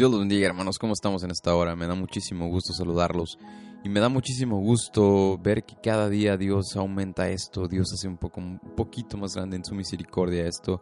Dios 0.00 0.10
los 0.10 0.20
bendiga, 0.20 0.46
hermanos. 0.46 0.78
¿Cómo 0.78 0.94
estamos 0.94 1.22
en 1.24 1.30
esta 1.30 1.54
hora? 1.54 1.76
Me 1.76 1.86
da 1.86 1.94
muchísimo 1.94 2.48
gusto 2.48 2.72
saludarlos. 2.72 3.36
Y 3.84 3.90
me 3.90 4.00
da 4.00 4.08
muchísimo 4.08 4.58
gusto 4.58 5.36
ver 5.36 5.62
que 5.62 5.76
cada 5.76 6.08
día 6.08 6.38
Dios 6.38 6.74
aumenta 6.74 7.28
esto. 7.28 7.68
Dios 7.68 7.92
hace 7.92 8.08
un, 8.08 8.16
poco, 8.16 8.40
un 8.40 8.58
poquito 8.74 9.18
más 9.18 9.34
grande 9.34 9.56
en 9.56 9.64
su 9.66 9.74
misericordia 9.74 10.46
esto. 10.46 10.80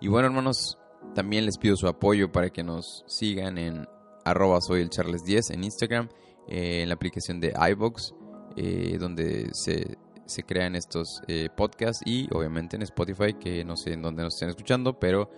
Y 0.00 0.06
bueno, 0.06 0.28
hermanos, 0.28 0.78
también 1.12 1.44
les 1.44 1.58
pido 1.58 1.74
su 1.74 1.88
apoyo 1.88 2.30
para 2.30 2.50
que 2.50 2.62
nos 2.62 3.02
sigan 3.08 3.58
en 3.58 3.84
arroba 4.24 4.60
soy 4.60 4.82
el 4.82 4.90
Charles 4.90 5.24
10 5.24 5.50
en 5.50 5.64
Instagram, 5.64 6.08
eh, 6.46 6.82
en 6.82 6.88
la 6.88 6.94
aplicación 6.94 7.40
de 7.40 7.52
iVox, 7.72 8.14
eh, 8.54 8.96
donde 8.96 9.50
se, 9.54 9.98
se, 10.24 10.44
crean 10.44 10.76
estos 10.76 11.20
eh, 11.26 11.48
podcasts 11.56 12.04
y 12.06 12.28
obviamente 12.32 12.76
en 12.76 12.82
Spotify, 12.82 13.34
que 13.34 13.64
no 13.64 13.76
sé 13.76 13.94
en 13.94 14.02
dónde 14.02 14.22
nos 14.22 14.34
estén 14.34 14.50
escuchando, 14.50 15.00
pero 15.00 15.30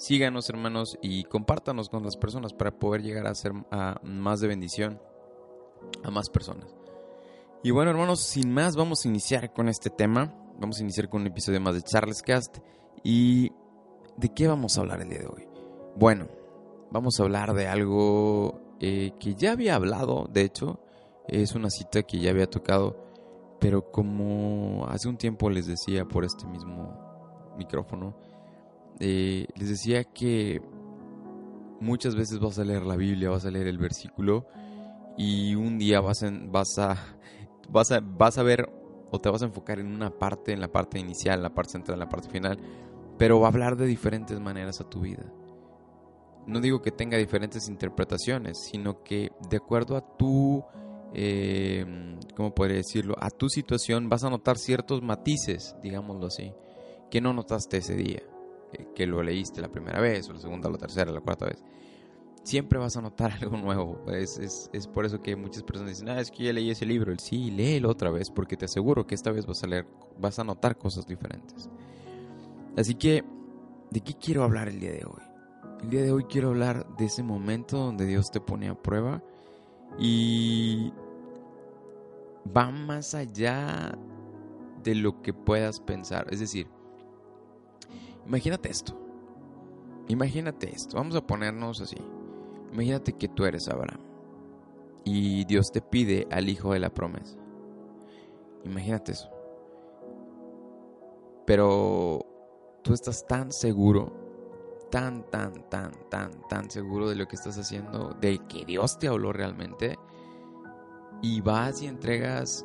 síganos 0.00 0.48
hermanos 0.48 0.98
y 1.02 1.24
compártanos 1.24 1.90
con 1.90 2.02
las 2.02 2.16
personas 2.16 2.54
para 2.54 2.70
poder 2.70 3.02
llegar 3.02 3.26
a 3.26 3.34
ser 3.34 3.52
a 3.70 4.00
más 4.02 4.40
de 4.40 4.48
bendición 4.48 4.98
a 6.02 6.10
más 6.10 6.30
personas. 6.30 6.74
Y 7.62 7.70
bueno 7.70 7.90
hermanos, 7.90 8.20
sin 8.20 8.50
más 8.50 8.76
vamos 8.76 9.04
a 9.04 9.08
iniciar 9.08 9.52
con 9.52 9.68
este 9.68 9.90
tema. 9.90 10.34
Vamos 10.58 10.78
a 10.78 10.82
iniciar 10.82 11.10
con 11.10 11.20
un 11.20 11.26
episodio 11.26 11.60
más 11.60 11.74
de 11.74 11.82
Charles 11.82 12.22
Cast. 12.22 12.58
¿Y 13.04 13.52
de 14.16 14.30
qué 14.34 14.48
vamos 14.48 14.78
a 14.78 14.80
hablar 14.80 15.02
el 15.02 15.10
día 15.10 15.18
de 15.18 15.26
hoy? 15.26 15.46
Bueno, 15.96 16.28
vamos 16.90 17.20
a 17.20 17.24
hablar 17.24 17.52
de 17.52 17.68
algo 17.68 18.58
eh, 18.80 19.12
que 19.20 19.34
ya 19.34 19.52
había 19.52 19.74
hablado, 19.74 20.28
de 20.32 20.42
hecho, 20.42 20.80
es 21.28 21.54
una 21.54 21.68
cita 21.68 22.04
que 22.04 22.18
ya 22.18 22.30
había 22.30 22.48
tocado, 22.48 22.96
pero 23.60 23.90
como 23.90 24.86
hace 24.88 25.08
un 25.08 25.18
tiempo 25.18 25.50
les 25.50 25.66
decía 25.66 26.06
por 26.06 26.24
este 26.24 26.46
mismo 26.46 27.54
micrófono, 27.58 28.16
eh, 29.00 29.46
les 29.56 29.68
decía 29.70 30.04
que 30.04 30.60
muchas 31.80 32.14
veces 32.14 32.38
vas 32.38 32.58
a 32.58 32.64
leer 32.64 32.82
la 32.82 32.96
Biblia, 32.96 33.30
vas 33.30 33.46
a 33.46 33.50
leer 33.50 33.66
el 33.66 33.78
versículo 33.78 34.46
y 35.16 35.54
un 35.54 35.78
día 35.78 36.00
vas, 36.00 36.24
vas, 36.50 36.78
a, 36.78 36.96
vas, 37.68 37.90
a, 37.90 38.00
vas 38.00 38.38
a 38.38 38.42
ver 38.42 38.70
o 39.10 39.18
te 39.18 39.30
vas 39.30 39.42
a 39.42 39.46
enfocar 39.46 39.80
en 39.80 39.86
una 39.86 40.10
parte, 40.10 40.52
en 40.52 40.60
la 40.60 40.68
parte 40.68 40.98
inicial, 40.98 41.38
en 41.38 41.42
la 41.42 41.54
parte 41.54 41.72
central, 41.72 41.96
en 41.96 42.00
la 42.00 42.08
parte 42.08 42.28
final, 42.28 42.58
pero 43.18 43.40
va 43.40 43.48
a 43.48 43.50
hablar 43.50 43.76
de 43.76 43.86
diferentes 43.86 44.38
maneras 44.38 44.80
a 44.80 44.88
tu 44.88 45.00
vida. 45.00 45.24
No 46.46 46.60
digo 46.60 46.80
que 46.80 46.90
tenga 46.90 47.16
diferentes 47.16 47.68
interpretaciones, 47.68 48.58
sino 48.70 49.02
que 49.02 49.30
de 49.48 49.56
acuerdo 49.56 49.96
a 49.96 50.16
tu, 50.16 50.64
eh, 51.14 52.16
¿cómo 52.36 52.54
podría 52.54 52.76
decirlo? 52.76 53.14
A 53.18 53.30
tu 53.30 53.48
situación 53.48 54.08
vas 54.08 54.24
a 54.24 54.30
notar 54.30 54.58
ciertos 54.58 55.02
matices, 55.02 55.74
digámoslo 55.82 56.26
así, 56.26 56.52
que 57.10 57.20
no 57.20 57.32
notaste 57.32 57.78
ese 57.78 57.94
día. 57.94 58.22
Eh, 58.72 58.88
que 58.94 59.06
lo 59.06 59.22
leíste 59.22 59.60
la 59.60 59.70
primera 59.70 60.00
vez, 60.00 60.28
o 60.28 60.32
la 60.32 60.40
segunda, 60.40 60.68
o 60.68 60.72
la 60.72 60.78
tercera, 60.78 61.10
o 61.10 61.14
la 61.14 61.20
cuarta 61.20 61.46
vez, 61.46 61.62
siempre 62.42 62.78
vas 62.78 62.96
a 62.96 63.00
notar 63.00 63.32
algo 63.40 63.56
nuevo. 63.56 64.04
Es, 64.08 64.38
es, 64.38 64.70
es, 64.72 64.86
por 64.86 65.04
eso 65.04 65.20
que 65.20 65.36
muchas 65.36 65.62
personas 65.62 65.90
dicen, 65.90 66.08
ah, 66.08 66.20
es 66.20 66.30
que 66.30 66.44
ya 66.44 66.52
leí 66.52 66.70
ese 66.70 66.86
libro. 66.86 67.14
Sí, 67.18 67.50
léelo 67.50 67.90
otra 67.90 68.10
vez, 68.10 68.30
porque 68.30 68.56
te 68.56 68.66
aseguro 68.66 69.06
que 69.06 69.14
esta 69.14 69.30
vez 69.30 69.46
vas 69.46 69.62
a 69.62 69.66
leer, 69.66 69.86
vas 70.18 70.38
a 70.38 70.44
notar 70.44 70.76
cosas 70.78 71.06
diferentes. 71.06 71.68
Así 72.76 72.94
que, 72.94 73.24
¿de 73.90 74.00
qué 74.00 74.14
quiero 74.14 74.44
hablar 74.44 74.68
el 74.68 74.80
día 74.80 74.92
de 74.92 75.04
hoy? 75.04 75.22
El 75.82 75.90
día 75.90 76.02
de 76.02 76.12
hoy 76.12 76.24
quiero 76.24 76.48
hablar 76.48 76.86
de 76.96 77.06
ese 77.06 77.22
momento 77.22 77.78
donde 77.78 78.04
Dios 78.06 78.30
te 78.30 78.40
pone 78.40 78.68
a 78.68 78.74
prueba 78.74 79.22
y 79.98 80.92
va 82.56 82.70
más 82.70 83.14
allá 83.14 83.98
de 84.82 84.94
lo 84.94 85.22
que 85.22 85.32
puedas 85.32 85.80
pensar. 85.80 86.26
Es 86.30 86.40
decir, 86.40 86.68
Imagínate 88.26 88.70
esto. 88.70 88.96
Imagínate 90.08 90.74
esto. 90.74 90.96
Vamos 90.96 91.16
a 91.16 91.26
ponernos 91.26 91.80
así. 91.80 91.98
Imagínate 92.72 93.12
que 93.12 93.28
tú 93.28 93.44
eres 93.44 93.68
Abraham 93.68 94.10
y 95.04 95.44
Dios 95.44 95.72
te 95.72 95.80
pide 95.80 96.26
al 96.30 96.48
hijo 96.48 96.72
de 96.72 96.80
la 96.80 96.90
promesa. 96.90 97.36
Imagínate 98.64 99.12
eso. 99.12 99.30
Pero 101.46 102.24
tú 102.82 102.92
estás 102.92 103.26
tan 103.26 103.50
seguro, 103.50 104.12
tan, 104.90 105.24
tan, 105.30 105.68
tan, 105.68 105.92
tan, 106.08 106.30
tan 106.48 106.70
seguro 106.70 107.08
de 107.08 107.16
lo 107.16 107.26
que 107.26 107.36
estás 107.36 107.58
haciendo, 107.58 108.16
de 108.20 108.38
que 108.46 108.64
Dios 108.64 108.98
te 108.98 109.08
habló 109.08 109.32
realmente, 109.32 109.98
y 111.22 111.40
vas 111.40 111.82
y 111.82 111.86
entregas 111.86 112.64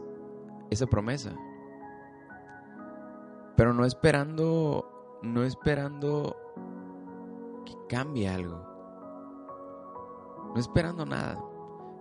esa 0.70 0.86
promesa. 0.86 1.36
Pero 3.56 3.74
no 3.74 3.86
esperando 3.86 4.95
no 5.22 5.44
esperando 5.44 6.36
que 7.66 7.74
cambie 7.90 8.30
algo. 8.30 8.62
No 10.54 10.60
esperando 10.60 11.06
nada. 11.06 11.44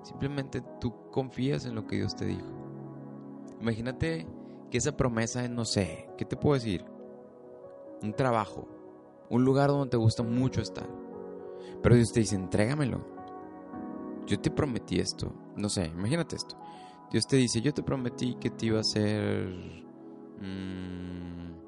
Simplemente 0.03 0.63
tú 0.81 0.95
confías 1.11 1.65
en 1.65 1.75
lo 1.75 1.87
que 1.87 1.97
Dios 1.97 2.15
te 2.15 2.27
dijo. 2.27 2.47
Imagínate 3.61 4.27
que 4.71 4.79
esa 4.79 4.97
promesa 4.97 5.45
es, 5.45 5.51
no 5.51 5.65
sé, 5.65 6.11
¿qué 6.19 6.25
te 6.25 6.37
puedo 6.37 6.55
decir? 6.55 6.85
Un 8.03 8.13
trabajo, 8.13 8.69
un 9.31 9.45
lugar 9.45 9.71
donde 9.71 9.91
te 9.91 9.97
gusta 9.97 10.23
mucho 10.23 10.61
estar. 10.61 10.89
Pero 11.83 11.95
Dios 11.95 12.13
te 12.13 12.21
dice, 12.21 12.37
entrégamelo. 12.37 13.01
Yo 14.27 14.39
te 14.41 14.51
prometí 14.51 14.99
esto. 14.99 15.33
No 15.57 15.69
sé, 15.69 15.87
imagínate 15.87 16.37
esto. 16.37 16.57
Dios 17.11 17.27
te 17.27 17.37
dice, 17.37 17.61
yo 17.61 17.73
te 17.73 17.83
prometí 17.83 18.35
que 18.35 18.51
te 18.51 18.67
iba 18.67 18.79
a 18.79 18.81
hacer... 18.81 19.49
Mmm, 20.41 21.64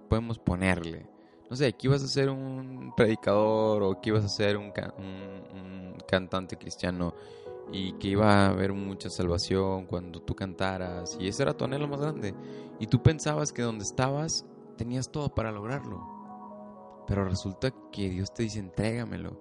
podemos 0.00 0.38
ponerle? 0.38 1.08
No 1.50 1.56
sé, 1.56 1.72
que 1.72 1.86
ibas 1.86 2.02
a 2.02 2.08
ser 2.08 2.28
un 2.28 2.92
predicador 2.94 3.82
o 3.82 4.00
que 4.00 4.10
ibas 4.10 4.24
a 4.24 4.28
ser 4.28 4.56
un, 4.56 4.72
cantante 6.06 6.56
cristiano 6.56 7.14
y 7.70 7.92
que 7.94 8.08
iba 8.08 8.32
a 8.32 8.48
haber 8.48 8.72
mucha 8.72 9.10
salvación 9.10 9.86
cuando 9.86 10.20
tú 10.20 10.34
cantaras 10.34 11.18
y 11.20 11.28
ese 11.28 11.42
era 11.42 11.54
tu 11.54 11.66
anhelo 11.66 11.86
más 11.86 12.00
grande 12.00 12.34
y 12.80 12.86
tú 12.86 13.02
pensabas 13.02 13.52
que 13.52 13.60
donde 13.60 13.84
estabas 13.84 14.46
tenías 14.78 15.10
todo 15.10 15.28
para 15.28 15.52
lograrlo 15.52 17.04
pero 17.06 17.26
resulta 17.26 17.74
que 17.92 18.08
Dios 18.08 18.32
te 18.32 18.44
dice 18.44 18.58
entrégamelo 18.58 19.38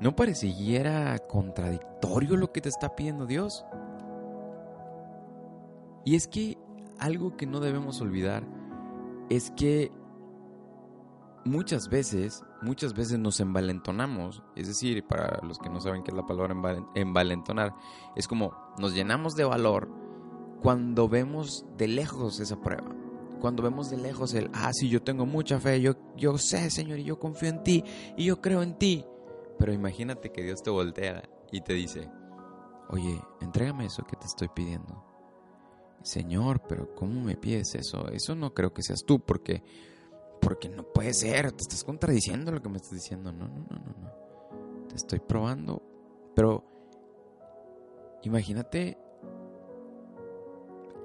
¿no 0.00 0.16
pareciera 0.16 1.18
contradictorio 1.18 2.38
lo 2.38 2.52
que 2.52 2.62
te 2.62 2.70
está 2.70 2.96
pidiendo 2.96 3.26
Dios? 3.26 3.66
y 6.06 6.16
es 6.16 6.26
que 6.26 6.56
algo 6.98 7.36
que 7.36 7.46
no 7.46 7.60
debemos 7.60 8.00
olvidar 8.00 8.44
es 9.30 9.50
que 9.52 9.90
muchas 11.44 11.88
veces, 11.88 12.44
muchas 12.62 12.94
veces 12.94 13.18
nos 13.18 13.40
envalentonamos, 13.40 14.42
es 14.56 14.68
decir, 14.68 15.04
para 15.06 15.40
los 15.46 15.58
que 15.58 15.68
no 15.68 15.80
saben 15.80 16.02
qué 16.02 16.10
es 16.10 16.16
la 16.16 16.26
palabra 16.26 16.54
envalentonar, 16.94 17.74
es 18.16 18.28
como 18.28 18.54
nos 18.78 18.94
llenamos 18.94 19.34
de 19.34 19.44
valor 19.44 19.88
cuando 20.62 21.08
vemos 21.08 21.66
de 21.76 21.88
lejos 21.88 22.40
esa 22.40 22.60
prueba. 22.60 22.94
Cuando 23.40 23.64
vemos 23.64 23.90
de 23.90 23.96
lejos 23.96 24.34
el, 24.34 24.50
ah, 24.54 24.70
sí, 24.72 24.88
yo 24.88 25.02
tengo 25.02 25.26
mucha 25.26 25.58
fe, 25.58 25.80
yo, 25.80 25.94
yo 26.16 26.38
sé, 26.38 26.70
Señor, 26.70 27.00
y 27.00 27.04
yo 27.04 27.18
confío 27.18 27.48
en 27.48 27.64
ti, 27.64 27.84
y 28.16 28.26
yo 28.26 28.40
creo 28.40 28.62
en 28.62 28.78
ti. 28.78 29.04
Pero 29.58 29.72
imagínate 29.72 30.30
que 30.30 30.44
Dios 30.44 30.62
te 30.62 30.70
voltea 30.70 31.28
y 31.50 31.60
te 31.60 31.72
dice, 31.72 32.08
oye, 32.88 33.20
entrégame 33.40 33.86
eso 33.86 34.04
que 34.04 34.14
te 34.14 34.26
estoy 34.26 34.48
pidiendo. 34.48 35.11
Señor, 36.02 36.62
pero 36.68 36.94
¿cómo 36.94 37.20
me 37.20 37.36
pides 37.36 37.74
eso? 37.74 38.08
Eso 38.08 38.34
no 38.34 38.54
creo 38.54 38.72
que 38.72 38.82
seas 38.82 39.04
tú, 39.04 39.20
porque, 39.20 39.62
porque 40.40 40.68
no 40.68 40.84
puede 40.84 41.14
ser, 41.14 41.52
te 41.52 41.62
estás 41.62 41.84
contradiciendo 41.84 42.52
lo 42.52 42.62
que 42.62 42.68
me 42.68 42.76
estás 42.76 42.92
diciendo. 42.92 43.32
No, 43.32 43.48
no, 43.48 43.58
no, 43.58 43.76
no, 43.76 43.94
no. 44.00 44.86
Te 44.88 44.96
estoy 44.96 45.20
probando. 45.20 45.82
Pero 46.34 46.64
imagínate 48.22 48.98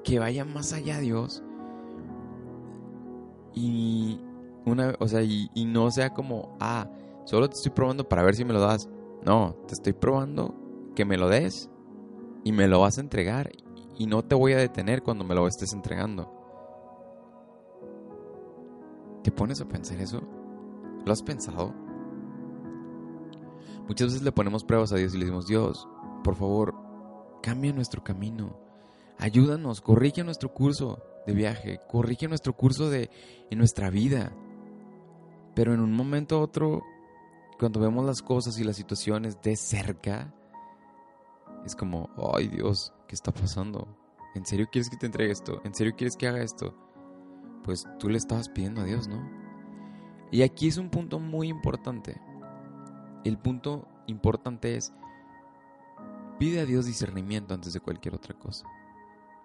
que 0.04 0.20
vaya 0.20 0.46
más 0.46 0.74
allá 0.74 1.00
Dios 1.00 1.44
y 3.54 4.22
una, 4.66 4.96
o 5.00 5.08
sea, 5.08 5.22
y, 5.22 5.50
y 5.54 5.66
no 5.66 5.92
sea 5.92 6.14
como, 6.14 6.56
ah, 6.60 6.90
solo 7.26 7.50
te 7.50 7.56
estoy 7.56 7.72
probando 7.72 8.08
para 8.08 8.24
ver 8.24 8.36
si 8.36 8.46
me 8.46 8.54
lo 8.54 8.62
das. 8.62 8.90
No, 9.26 9.56
te 9.68 9.74
estoy 9.74 9.94
probando 9.94 10.56
que 10.96 11.06
me 11.06 11.18
lo 11.18 11.28
des 11.28 11.70
y 12.44 12.52
me 12.52 12.68
lo 12.68 12.80
vas 12.80 12.98
a 12.98 13.02
entregar 13.02 13.52
y 13.98 14.06
no 14.06 14.24
te 14.24 14.36
voy 14.36 14.54
a 14.54 14.58
detener 14.58 15.02
cuando 15.02 15.24
me 15.24 15.36
lo 15.36 15.48
estés 15.48 15.74
entregando. 15.74 16.32
¿Te 19.24 19.32
pones 19.32 19.60
a 19.60 19.68
pensar 19.68 20.00
eso? 20.00 20.22
¿Lo 21.06 21.12
has 21.12 21.22
pensado? 21.22 21.74
Muchas 23.88 24.08
veces 24.08 24.22
le 24.22 24.32
ponemos 24.32 24.64
pruebas 24.64 24.92
a 24.92 24.98
Dios 24.98 25.14
y 25.14 25.18
le 25.18 25.26
decimos, 25.26 25.48
Dios, 25.48 25.88
por 26.24 26.36
favor, 26.36 26.76
cambia 27.42 27.74
nuestro 27.74 28.04
camino. 28.04 28.60
Ayúdanos, 29.18 29.82
corrige 29.82 30.24
nuestro 30.24 30.54
curso 30.54 31.02
de 31.26 31.34
viaje, 31.34 31.80
corrige 31.90 32.28
nuestro 32.28 32.54
curso 32.54 32.90
de 32.90 33.10
en 33.50 33.58
nuestra 33.58 33.90
vida. 33.90 34.32
Pero 35.56 35.74
en 35.74 35.80
un 35.80 35.94
momento 35.94 36.36
a 36.36 36.42
otro, 36.42 36.84
cuando 37.58 37.80
vemos 37.80 38.06
las 38.06 38.22
cosas 38.22 38.60
y 38.60 38.64
las 38.64 38.76
situaciones 38.76 39.42
de 39.42 39.56
cerca, 39.56 40.34
es 41.68 41.76
como, 41.76 42.10
ay 42.34 42.48
Dios, 42.48 42.94
¿qué 43.08 43.16
está 43.16 43.32
pasando? 43.32 43.88
¿En 44.36 44.46
serio 44.46 44.68
quieres 44.72 44.90
que 44.90 44.98
te 44.98 45.06
entregue 45.06 45.32
esto? 45.32 45.62
¿En 45.64 45.74
serio 45.74 45.94
quieres 45.96 46.16
que 46.16 46.28
haga 46.28 46.42
esto? 46.42 46.76
Pues 47.64 47.86
tú 48.00 48.10
le 48.10 48.18
estabas 48.18 48.50
pidiendo 48.50 48.82
a 48.82 48.86
Dios, 48.86 49.08
¿no? 49.08 49.30
Y 50.32 50.42
aquí 50.42 50.68
es 50.68 50.78
un 50.78 50.90
punto 50.90 51.20
muy 51.20 51.48
importante. 51.48 52.20
El 53.24 53.38
punto 53.38 53.88
importante 54.08 54.76
es, 54.76 54.94
pide 56.40 56.62
a 56.62 56.66
Dios 56.66 56.86
discernimiento 56.86 57.54
antes 57.54 57.74
de 57.74 57.80
cualquier 57.80 58.16
otra 58.16 58.38
cosa. 58.38 58.66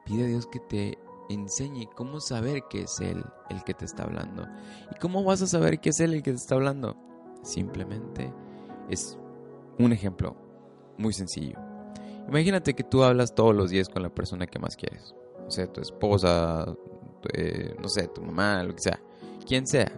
Pide 0.05 0.25
a 0.25 0.29
Dios 0.29 0.47
que 0.47 0.61
te 0.61 0.99
enseñe 1.29 1.89
cómo 1.97 2.21
saber 2.21 2.63
que 2.69 2.83
es 2.83 3.01
Él 3.01 3.25
el 3.51 3.65
que 3.65 3.75
te 3.75 3.85
está 3.85 4.05
hablando. 4.05 4.47
¿Y 4.91 4.99
cómo 4.99 5.25
vas 5.25 5.43
a 5.43 5.47
saber 5.47 5.81
que 5.81 5.91
es 5.91 6.01
Él 6.01 6.15
el 6.15 6.23
que 6.23 6.31
te 6.31 6.37
está 6.37 6.55
hablando? 6.55 6.97
Simplemente 7.43 8.33
es 8.89 9.19
un 9.79 9.93
ejemplo 9.93 10.37
muy 10.99 11.13
sencillo. 11.13 11.72
Imagínate 12.29 12.75
que 12.75 12.85
tú 12.85 13.03
hablas 13.03 13.35
todos 13.35 13.55
los 13.55 13.71
días 13.71 13.89
con 13.89 14.03
la 14.03 14.09
persona 14.09 14.47
que 14.47 14.59
más 14.59 14.77
quieres. 14.77 15.15
O 15.47 15.51
sea, 15.51 15.67
tu 15.67 15.81
esposa, 15.81 16.75
eh, 17.35 17.75
no 17.81 17.89
sé, 17.89 18.09
tu 18.09 18.23
mamá, 18.23 18.63
lo 18.63 18.75
que 18.75 18.83
sea. 18.83 19.01
Quien 19.47 19.67
sea. 19.67 19.93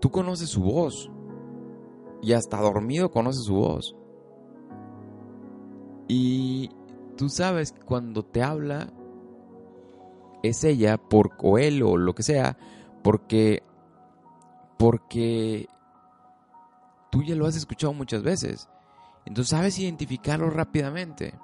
Tú 0.00 0.10
conoces 0.10 0.48
su 0.48 0.62
voz. 0.62 1.10
Y 2.22 2.32
hasta 2.32 2.60
dormido 2.60 3.10
conoces 3.10 3.44
su 3.44 3.54
voz. 3.54 3.94
Y 6.08 6.70
tú 7.16 7.28
sabes 7.28 7.74
cuando 7.84 8.24
te 8.24 8.42
habla 8.42 8.92
es 10.42 10.64
ella 10.64 10.96
por 10.96 11.36
coel 11.36 11.82
o 11.82 11.96
lo 11.96 12.14
que 12.14 12.22
sea, 12.22 12.56
porque 13.02 13.62
porque 14.78 15.68
tú 17.10 17.22
ya 17.22 17.34
lo 17.34 17.46
has 17.46 17.56
escuchado 17.56 17.92
muchas 17.92 18.22
veces. 18.22 18.68
Entonces 19.28 19.50
sabes 19.50 19.78
identificarlo 19.78 20.50
rápidamente. 20.50 21.38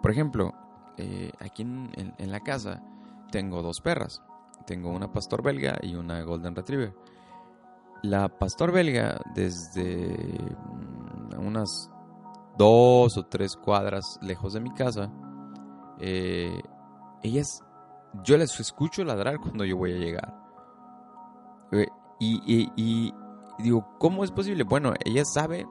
Por 0.00 0.12
ejemplo, 0.12 0.54
eh, 0.96 1.32
aquí 1.40 1.62
en, 1.62 2.14
la 2.18 2.40
casa 2.40 2.82
tengo 3.30 3.62
dos 3.62 3.80
perras. 3.80 4.22
Tengo 4.66 4.90
una 4.90 5.12
pastor 5.12 5.42
belga 5.42 5.78
y 5.82 5.94
una 5.94 6.22
golden 6.22 6.54
retriever. 6.54 6.94
La 8.02 8.28
pastor 8.28 8.70
belga 8.72 9.20
desde 9.34 10.16
mm, 10.16 11.44
unas 11.44 11.90
dos 12.56 13.16
o 13.16 13.26
tres 13.26 13.56
cuadras 13.56 14.18
lejos 14.22 14.52
de 14.52 14.60
mi 14.60 14.72
casa, 14.72 15.10
eh, 16.00 16.60
ellas, 17.22 17.64
yo 18.22 18.36
les 18.36 18.58
escucho 18.60 19.02
ladrar 19.04 19.38
cuando 19.40 19.64
yo 19.64 19.76
voy 19.76 19.92
a 19.92 19.98
llegar. 19.98 20.34
Eh, 21.72 21.88
y, 22.20 23.12
digo, 23.58 23.96
¿cómo 23.98 24.22
es 24.22 24.30
posible? 24.30 24.62
Bueno, 24.64 24.94
ella 25.04 25.24
sabe 25.24 25.66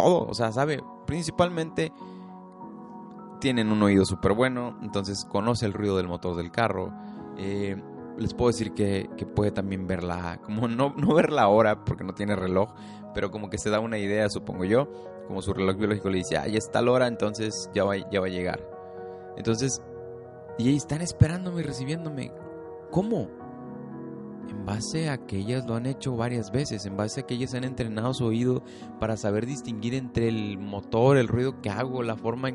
todo, 0.00 0.26
o 0.26 0.34
sea, 0.34 0.52
sabe 0.52 0.82
principalmente 1.06 1.92
tienen 3.40 3.72
un 3.72 3.82
oído 3.82 4.04
súper 4.04 4.32
bueno, 4.34 4.78
entonces 4.82 5.24
conoce 5.24 5.66
el 5.66 5.72
ruido 5.72 5.96
del 5.96 6.06
motor 6.06 6.36
del 6.36 6.50
carro. 6.50 6.92
Eh, 7.38 7.82
les 8.18 8.34
puedo 8.34 8.50
decir 8.50 8.74
que, 8.74 9.08
puede 9.34 9.50
también 9.50 9.86
verla, 9.86 10.40
como 10.44 10.68
no, 10.68 10.94
no 10.96 11.14
ver 11.14 11.32
la 11.32 11.48
hora 11.48 11.84
porque 11.84 12.04
no 12.04 12.14
tiene 12.14 12.36
reloj, 12.36 12.74
pero 13.14 13.30
como 13.30 13.48
que 13.48 13.58
se 13.58 13.70
da 13.70 13.80
una 13.80 13.98
idea, 13.98 14.28
supongo 14.28 14.64
yo, 14.64 14.88
como 15.26 15.42
su 15.42 15.52
reloj 15.54 15.76
biológico 15.76 16.10
le 16.10 16.18
dice, 16.18 16.36
ah, 16.36 16.46
ya 16.46 16.58
está 16.58 16.82
la 16.82 16.92
hora, 16.92 17.06
entonces 17.06 17.70
ya 17.74 17.84
va, 17.84 17.96
ya 17.96 18.20
va 18.20 18.26
a 18.26 18.30
llegar. 18.30 18.60
Entonces, 19.36 19.82
y 20.58 20.76
están 20.76 21.00
esperándome 21.00 21.62
y 21.62 21.64
recibiéndome. 21.64 22.32
¿Cómo? 22.90 23.28
En 24.48 24.64
base 24.64 25.08
a 25.10 25.18
que 25.26 25.38
ellas 25.38 25.66
lo 25.66 25.74
han 25.74 25.86
hecho 25.86 26.16
varias 26.16 26.50
veces, 26.50 26.86
en 26.86 26.96
base 26.96 27.20
a 27.20 27.26
que 27.26 27.34
ellas 27.34 27.54
han 27.54 27.64
entrenado 27.64 28.14
su 28.14 28.24
oído 28.24 28.62
para 28.98 29.16
saber 29.16 29.46
distinguir 29.46 29.94
entre 29.94 30.28
el 30.28 30.58
motor, 30.58 31.16
el 31.16 31.28
ruido 31.28 31.60
que 31.60 31.70
hago, 31.70 32.02
la 32.02 32.16
forma 32.16 32.52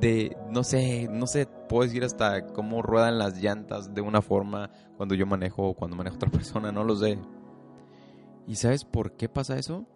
de, 0.00 0.36
no 0.50 0.64
sé, 0.64 1.08
no 1.10 1.26
sé, 1.26 1.46
puedo 1.68 1.84
decir 1.84 2.04
hasta 2.04 2.46
cómo 2.46 2.82
ruedan 2.82 3.18
las 3.18 3.40
llantas 3.40 3.94
de 3.94 4.00
una 4.00 4.22
forma 4.22 4.70
cuando 4.96 5.14
yo 5.14 5.26
manejo 5.26 5.68
o 5.68 5.74
cuando 5.74 5.96
manejo 5.96 6.16
otra 6.16 6.30
persona, 6.30 6.72
no 6.72 6.84
lo 6.84 6.96
sé. 6.96 7.18
¿Y 8.46 8.54
sabes 8.56 8.84
por 8.84 9.12
qué 9.12 9.28
pasa 9.28 9.58
eso? 9.58 9.86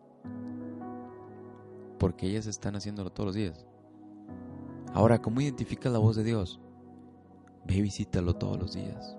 Porque 1.99 2.26
ellas 2.26 2.46
están 2.46 2.76
haciéndolo 2.76 3.11
todos 3.11 3.29
los 3.29 3.34
días. 3.34 3.67
Ahora, 4.93 5.23
¿cómo 5.23 5.40
identificas 5.40 5.90
la 5.90 5.99
voz 5.99 6.17
de 6.17 6.25
Dios? 6.25 6.61
Ve 7.64 7.76
y 7.76 8.05
todos 8.05 8.58
los 8.58 8.75
días. 8.75 9.17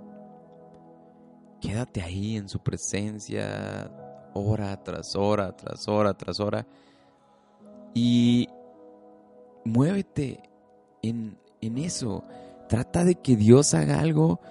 Quédate 1.63 2.01
ahí 2.01 2.36
en 2.36 2.50
su 2.50 2.60
presencia, 2.60 3.89
hora 4.33 4.83
tras 4.83 5.15
hora, 5.15 5.56
tras 5.56 5.88
hora, 5.88 6.13
tras 6.13 6.42
hora. 6.42 6.68
Y 7.94 8.50
muévete 9.63 10.44
en, 11.01 11.39
en 11.62 11.77
eso. 11.77 12.25
Trata 12.68 13.06
de 13.06 13.15
que 13.15 13.38
Dios 13.38 13.74
haga 13.74 14.01
algo 14.01 14.42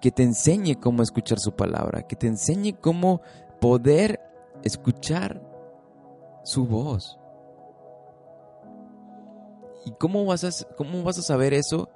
que 0.00 0.10
te 0.10 0.22
enseñe 0.22 0.80
cómo 0.80 1.02
escuchar 1.02 1.38
su 1.38 1.52
palabra, 1.52 2.06
que 2.06 2.16
te 2.16 2.28
enseñe 2.28 2.78
cómo 2.80 3.20
poder 3.60 4.18
escuchar 4.64 5.42
su 6.44 6.66
voz. 6.66 7.18
¿Y 9.84 9.90
cómo 9.90 10.24
vas 10.24 10.44
a, 10.44 10.74
cómo 10.76 11.02
vas 11.02 11.18
a 11.18 11.22
saber 11.22 11.52
eso? 11.52 11.90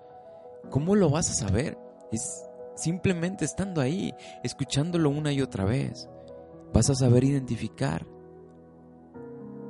¿Cómo 0.69 0.95
lo 0.95 1.09
vas 1.09 1.31
a 1.31 1.35
saber? 1.35 1.79
Es 2.13 2.46
simplemente 2.77 3.45
estando 3.45 3.81
ahí, 3.81 4.15
escuchándolo 4.45 5.11
una 5.11 5.33
y 5.33 5.43
otra 5.43 5.65
vez, 5.65 6.09
vas 6.73 6.91
a 6.91 6.95
saber 6.95 7.25
identificar 7.25 8.07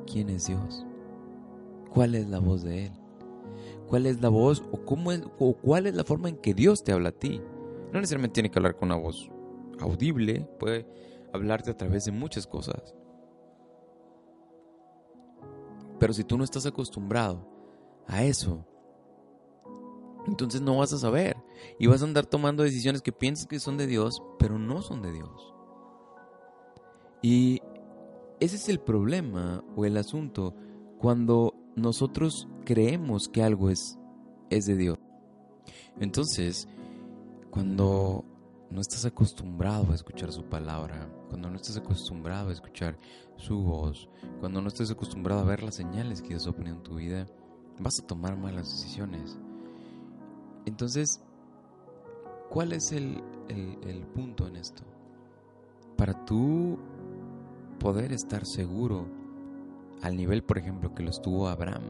quién 0.07 0.29
es 0.29 0.47
Dios, 0.47 0.85
cuál 1.91 2.15
es 2.15 2.29
la 2.29 2.41
voz 2.41 2.63
de 2.63 2.87
Él, 2.87 2.93
cuál 3.89 4.07
es 4.07 4.21
la 4.21 4.29
voz 4.29 4.63
o, 4.73 4.85
cómo 4.85 5.13
es, 5.13 5.23
o 5.39 5.55
cuál 5.55 5.87
es 5.87 5.95
la 5.95 6.05
forma 6.05 6.29
en 6.29 6.37
que 6.37 6.53
Dios 6.53 6.83
te 6.83 6.93
habla 6.93 7.11
a 7.11 7.19
ti. 7.19 7.41
No 7.93 8.01
necesariamente 8.01 8.35
tiene 8.35 8.51
que 8.51 8.59
hablar 8.59 8.77
con 8.77 8.91
una 8.91 9.01
voz 9.01 9.31
audible, 9.81 10.49
puede 10.59 10.87
hablarte 11.33 11.71
a 11.71 11.77
través 11.77 12.05
de 12.05 12.13
muchas 12.13 12.47
cosas. 12.47 12.95
Pero 15.99 16.13
si 16.13 16.25
tú 16.25 16.37
no 16.37 16.45
estás 16.45 16.67
acostumbrado 16.67 17.49
a 18.07 18.25
eso, 18.25 18.67
entonces 20.27 20.61
no 20.61 20.79
vas 20.79 20.93
a 20.93 20.99
saber. 20.99 21.37
Y 21.79 21.87
vas 21.87 22.03
a 22.03 22.05
andar 22.05 22.27
tomando 22.27 22.63
decisiones 22.63 23.03
que 23.03 23.13
piensas 23.13 23.47
que 23.47 23.61
son 23.61 23.77
de 23.77 23.87
Dios, 23.87 24.23
pero 24.39 24.59
no 24.59 24.83
son 24.83 25.03
de 25.03 25.13
Dios. 25.13 25.55
Y 27.23 27.61
ese 28.41 28.57
es 28.57 28.69
el 28.69 28.81
problema 28.81 29.65
o 29.75 29.85
el 29.85 29.97
asunto 29.97 30.55
cuando 30.99 31.55
nosotros 31.75 32.49
creemos 32.65 33.29
que 33.29 33.43
algo 33.43 33.71
es, 33.71 33.99
es 34.51 34.67
de 34.67 34.77
Dios. 34.77 34.99
Entonces, 35.99 36.69
cuando 37.51 38.25
no 38.71 38.81
estás 38.81 39.05
acostumbrado 39.05 39.93
a 39.93 39.95
escuchar 39.95 40.33
su 40.33 40.45
palabra, 40.45 41.11
cuando 41.29 41.49
no 41.51 41.57
estás 41.57 41.77
acostumbrado 41.77 42.51
a 42.51 42.53
escuchar 42.53 42.99
su 43.37 43.63
voz, 43.63 44.09
cuando 44.41 44.61
no 44.61 44.69
estás 44.69 44.91
acostumbrado 44.91 45.41
a 45.41 45.45
ver 45.45 45.63
las 45.63 45.77
señales 45.77 46.21
que 46.21 46.29
Dios 46.29 46.47
ha 46.47 46.53
ponido 46.53 46.77
en 46.77 46.83
tu 46.83 46.97
vida, 46.97 47.27
vas 47.79 48.01
a 48.03 48.07
tomar 48.07 48.37
malas 48.37 48.71
decisiones. 48.71 49.39
Entonces, 50.67 51.23
¿cuál 52.51 52.73
es 52.73 52.93
el, 52.93 53.23
punto 54.15 54.47
en 54.47 54.57
esto? 54.57 54.83
Para 55.97 56.25
tú 56.25 56.79
poder 57.79 58.13
estar 58.13 58.45
seguro 58.45 59.07
al 60.03 60.17
nivel, 60.17 60.43
por 60.43 60.59
ejemplo, 60.59 60.95
que 60.95 61.03
lo 61.03 61.11
estuvo 61.11 61.49
Abraham, 61.49 61.85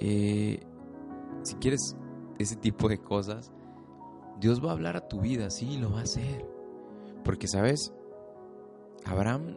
eh, 0.00 0.60
si 1.42 1.54
quieres 1.56 1.96
ese 2.38 2.56
tipo 2.56 2.88
de 2.88 2.98
cosas, 2.98 3.52
Dios 4.40 4.64
va 4.64 4.70
a 4.70 4.72
hablar 4.72 4.96
a 4.96 5.06
tu 5.06 5.20
vida, 5.20 5.50
sí, 5.50 5.76
lo 5.76 5.92
va 5.92 6.00
a 6.00 6.02
hacer. 6.02 6.44
Porque, 7.24 7.46
¿sabes? 7.46 7.92
Abraham 9.04 9.56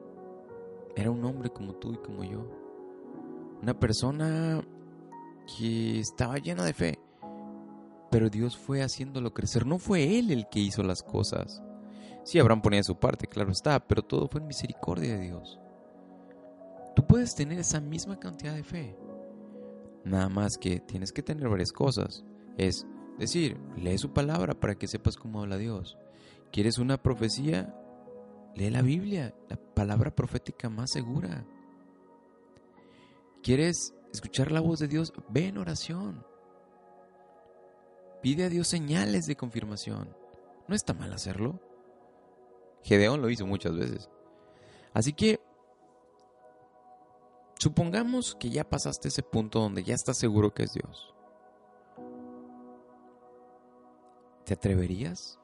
era 0.96 1.12
un 1.12 1.24
hombre 1.26 1.50
como 1.50 1.74
tú 1.74 1.94
y 1.94 1.98
como 1.98 2.24
yo. 2.24 2.46
Una 3.62 3.78
persona 3.80 4.62
que 5.58 6.00
estaba 6.00 6.38
llena 6.38 6.64
de 6.64 6.74
fe. 6.74 7.00
Pero 8.10 8.30
Dios 8.30 8.58
fue 8.58 8.82
haciéndolo 8.82 9.34
crecer. 9.34 9.66
No 9.66 9.80
fue 9.80 10.18
Él 10.18 10.32
el 10.32 10.48
que 10.50 10.60
hizo 10.60 10.84
las 10.84 11.04
cosas. 11.04 11.62
Sí, 12.24 12.40
Abraham 12.40 12.62
ponía 12.62 12.84
su 12.84 12.98
parte, 13.00 13.28
claro 13.28 13.52
está, 13.52 13.80
pero 13.80 14.02
todo 14.02 14.28
fue 14.28 14.42
en 14.42 14.48
misericordia 14.48 15.18
de 15.18 15.26
Dios. 15.28 15.60
Tú 16.96 17.06
puedes 17.08 17.36
tener 17.36 17.60
esa 17.60 17.80
misma 17.80 18.20
cantidad 18.20 18.54
de 18.54 18.64
fe. 18.64 18.98
Nada 20.04 20.30
más 20.30 20.58
que 20.58 20.80
tienes 20.80 21.12
que 21.12 21.24
tener 21.24 21.48
varias 21.48 21.72
cosas. 21.72 22.26
Es 22.58 22.86
decir, 23.18 23.58
lee 23.78 23.98
su 23.98 24.14
palabra 24.14 24.60
para 24.60 24.76
que 24.76 24.88
sepas 24.88 25.16
cómo 25.16 25.42
habla 25.42 25.58
Dios. 25.58 25.98
¿Quieres 26.52 26.78
una 26.78 27.02
profecía? 27.02 27.74
Lee 28.56 28.72
la 28.72 28.82
Biblia, 28.82 29.36
la 29.48 29.58
palabra 29.58 30.16
profética 30.16 30.70
más 30.70 30.92
segura. 30.92 31.46
¿Quieres 33.44 33.94
escuchar 34.12 34.52
la 34.52 34.62
voz 34.62 34.80
de 34.80 34.88
Dios? 34.88 35.14
Ve 35.30 35.48
en 35.48 35.58
oración. 35.60 36.26
Pide 38.22 38.46
a 38.46 38.50
Dios 38.50 38.68
señales 38.68 39.28
de 39.28 39.36
confirmación. 39.36 40.16
No 40.68 40.76
está 40.76 40.94
mal 40.94 41.14
hacerlo. 41.14 41.60
Gedeón 42.84 43.22
lo 43.22 43.30
hizo 43.30 43.46
muchas 43.46 43.76
veces. 43.76 44.10
Así 44.94 45.14
que, 45.14 45.40
supongamos 47.60 48.36
que 48.36 48.50
ya 48.50 48.68
pasaste 48.68 49.10
ese 49.10 49.24
punto 49.24 49.60
donde 49.60 49.84
ya 49.84 49.94
estás 49.94 50.18
seguro 50.18 50.54
que 50.54 50.64
es 50.64 50.74
Dios. 50.74 51.14
¿Te 54.46 54.54
atreverías 54.54 55.40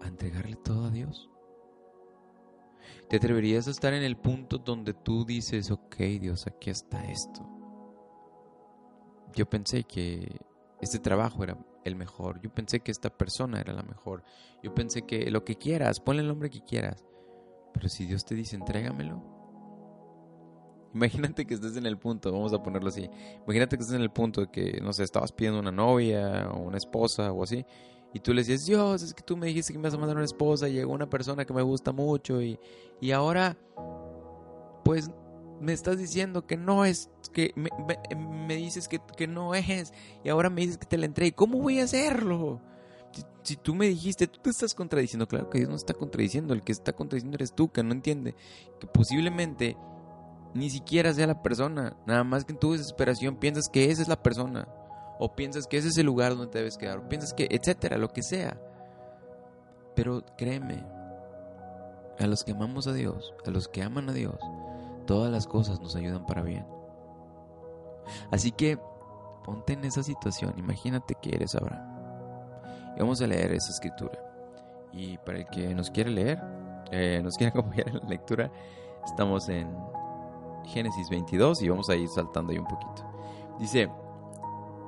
a 0.00 0.08
entregarle 0.08 0.56
todo 0.56 0.86
a 0.86 0.90
Dios? 0.90 1.28
¿Te 3.08 3.16
atreverías 3.16 3.68
a 3.68 3.70
estar 3.70 3.92
en 3.92 4.02
el 4.02 4.16
punto 4.16 4.56
donde 4.56 4.94
tú 4.94 5.26
dices, 5.26 5.70
ok 5.70 5.96
Dios, 6.18 6.46
aquí 6.46 6.70
está 6.70 7.04
esto? 7.10 7.46
Yo 9.34 9.48
pensé 9.48 9.84
que 9.84 10.40
este 10.82 10.98
trabajo 10.98 11.44
era 11.44 11.56
el 11.84 11.96
mejor, 11.96 12.40
yo 12.42 12.52
pensé 12.52 12.80
que 12.80 12.90
esta 12.90 13.08
persona 13.08 13.60
era 13.60 13.72
la 13.72 13.84
mejor, 13.84 14.24
yo 14.62 14.74
pensé 14.74 15.02
que 15.02 15.30
lo 15.30 15.44
que 15.44 15.56
quieras, 15.56 16.00
ponle 16.00 16.22
el 16.22 16.28
nombre 16.28 16.50
que 16.50 16.60
quieras, 16.60 17.04
pero 17.72 17.88
si 17.88 18.04
Dios 18.04 18.24
te 18.24 18.34
dice, 18.34 18.56
entrégamelo. 18.56 19.22
Imagínate 20.92 21.46
que 21.46 21.54
estés 21.54 21.76
en 21.76 21.86
el 21.86 21.96
punto, 21.98 22.30
vamos 22.30 22.52
a 22.52 22.62
ponerlo 22.62 22.88
así. 22.90 23.08
Imagínate 23.44 23.76
que 23.76 23.82
estés 23.82 23.96
en 23.96 24.02
el 24.02 24.10
punto 24.10 24.42
de 24.42 24.50
que, 24.50 24.80
no 24.82 24.92
sé, 24.92 25.04
estabas 25.04 25.32
pidiendo 25.32 25.58
una 25.60 25.72
novia 25.72 26.50
o 26.50 26.58
una 26.58 26.76
esposa 26.76 27.32
o 27.32 27.44
así. 27.44 27.64
Y 28.12 28.20
tú 28.20 28.34
le 28.34 28.42
decías, 28.42 28.66
Dios, 28.66 29.02
es 29.02 29.14
que 29.14 29.22
tú 29.22 29.36
me 29.36 29.46
dijiste 29.46 29.72
que 29.72 29.78
me 29.78 29.84
vas 29.84 29.94
a 29.94 29.98
mandar 29.98 30.16
una 30.16 30.26
esposa 30.26 30.68
y 30.68 30.74
llegó 30.74 30.92
una 30.92 31.08
persona 31.08 31.46
que 31.46 31.54
me 31.54 31.62
gusta 31.62 31.92
mucho 31.92 32.42
y, 32.42 32.58
y 33.00 33.12
ahora, 33.12 33.56
pues 34.84 35.10
me 35.62 35.72
estás 35.72 35.98
diciendo 35.98 36.46
que 36.46 36.56
no 36.56 36.84
es, 36.84 37.08
que 37.32 37.52
me, 37.54 37.70
me, 38.16 38.56
dices 38.56 38.88
que, 38.88 39.00
que, 39.16 39.26
no 39.26 39.54
es 39.54 39.92
y 40.24 40.28
ahora 40.28 40.50
me 40.50 40.62
dices 40.62 40.78
que 40.78 40.86
te 40.86 40.98
la 40.98 41.06
entregue. 41.06 41.32
¿Cómo 41.32 41.58
voy 41.58 41.80
a 41.80 41.84
hacerlo? 41.84 42.60
Si, 43.42 43.56
tú 43.56 43.74
me 43.74 43.86
dijiste, 43.86 44.26
tú 44.26 44.40
te 44.40 44.50
estás 44.50 44.74
contradiciendo. 44.74 45.26
Claro 45.26 45.50
que 45.50 45.58
Dios 45.58 45.70
no 45.70 45.76
está 45.76 45.94
contradiciendo, 45.94 46.52
el 46.54 46.62
que 46.62 46.72
está 46.72 46.92
contradiciendo 46.92 47.36
eres 47.36 47.54
tú, 47.54 47.70
que 47.70 47.82
no 47.82 47.92
entiende 47.92 48.34
que 48.80 48.86
posiblemente 48.86 49.76
ni 50.54 50.68
siquiera 50.68 51.14
sea 51.14 51.26
la 51.26 51.42
persona, 51.42 51.96
nada 52.06 52.24
más 52.24 52.44
que 52.44 52.52
en 52.52 52.58
tu 52.58 52.72
desesperación 52.72 53.36
piensas 53.36 53.68
que 53.72 53.90
esa 53.90 54.02
es 54.02 54.08
la 54.08 54.22
persona 54.22 54.68
o 55.18 55.34
piensas 55.34 55.66
que 55.66 55.78
ese 55.78 55.88
es 55.88 55.98
el 55.98 56.06
lugar 56.06 56.36
donde 56.36 56.48
te 56.48 56.58
debes 56.58 56.76
quedar, 56.76 56.98
o 56.98 57.08
piensas 57.08 57.32
que, 57.32 57.46
etcétera, 57.50 57.96
lo 57.96 58.08
que 58.08 58.22
sea. 58.22 58.60
Pero 59.94 60.24
créeme, 60.36 60.84
a 62.18 62.26
los 62.26 62.44
que 62.44 62.52
amamos 62.52 62.86
a 62.86 62.92
Dios, 62.92 63.32
a 63.46 63.50
los 63.50 63.68
que 63.68 63.82
aman 63.82 64.08
a 64.08 64.12
Dios, 64.12 64.38
todas 65.06 65.30
las 65.30 65.46
cosas 65.46 65.80
nos 65.80 65.96
ayudan 65.96 66.26
para 66.26 66.42
bien. 66.42 66.66
Así 68.30 68.52
que 68.52 68.78
ponte 69.44 69.72
en 69.72 69.84
esa 69.84 70.02
situación, 70.02 70.54
imagínate 70.56 71.14
que 71.20 71.34
eres 71.34 71.54
Abraham. 71.54 71.92
Y 72.96 73.00
vamos 73.00 73.20
a 73.22 73.26
leer 73.26 73.52
esa 73.52 73.70
escritura. 73.70 74.18
Y 74.92 75.18
para 75.18 75.38
el 75.38 75.46
que 75.46 75.74
nos 75.74 75.90
quiere 75.90 76.10
leer, 76.10 76.40
eh, 76.90 77.20
nos 77.22 77.36
quiere 77.36 77.50
acompañar 77.58 77.88
en 77.88 77.98
la 77.98 78.08
lectura, 78.08 78.50
estamos 79.04 79.48
en 79.48 79.68
Génesis 80.64 81.08
22 81.10 81.62
y 81.62 81.68
vamos 81.68 81.88
a 81.88 81.96
ir 81.96 82.08
saltando 82.08 82.52
ahí 82.52 82.58
un 82.58 82.66
poquito. 82.66 83.04
Dice, 83.58 83.90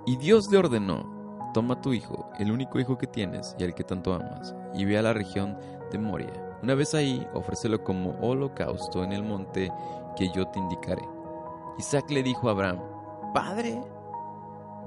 y 0.07 0.17
Dios 0.17 0.49
le 0.51 0.59
ordenó, 0.59 1.51
toma 1.55 1.81
tu 1.81 1.93
hijo, 1.93 2.31
el 2.39 2.53
único 2.53 2.79
hijo 2.79 2.99
que 2.99 3.07
tienes 3.07 3.57
y 3.59 3.65
al 3.65 3.75
que 3.75 3.85
tanto 3.85 4.15
amas, 4.15 4.55
y 4.75 4.85
ve 4.85 4.99
a 4.99 5.03
la 5.03 5.13
región 5.13 5.59
de 5.91 5.99
Moria. 5.99 6.54
Una 6.65 6.75
vez 6.75 6.95
ahí, 6.95 7.29
ofrécelo 7.35 7.85
como 7.85 8.19
holocausto 8.23 9.05
en 9.05 9.13
el 9.13 9.23
monte 9.23 9.71
que 10.17 10.31
yo 10.35 10.47
te 10.49 10.59
indicaré. 10.59 11.07
Isaac 11.77 12.11
le 12.11 12.23
dijo 12.23 12.49
a 12.49 12.53
Abraham, 12.53 12.81
Padre, 13.35 13.79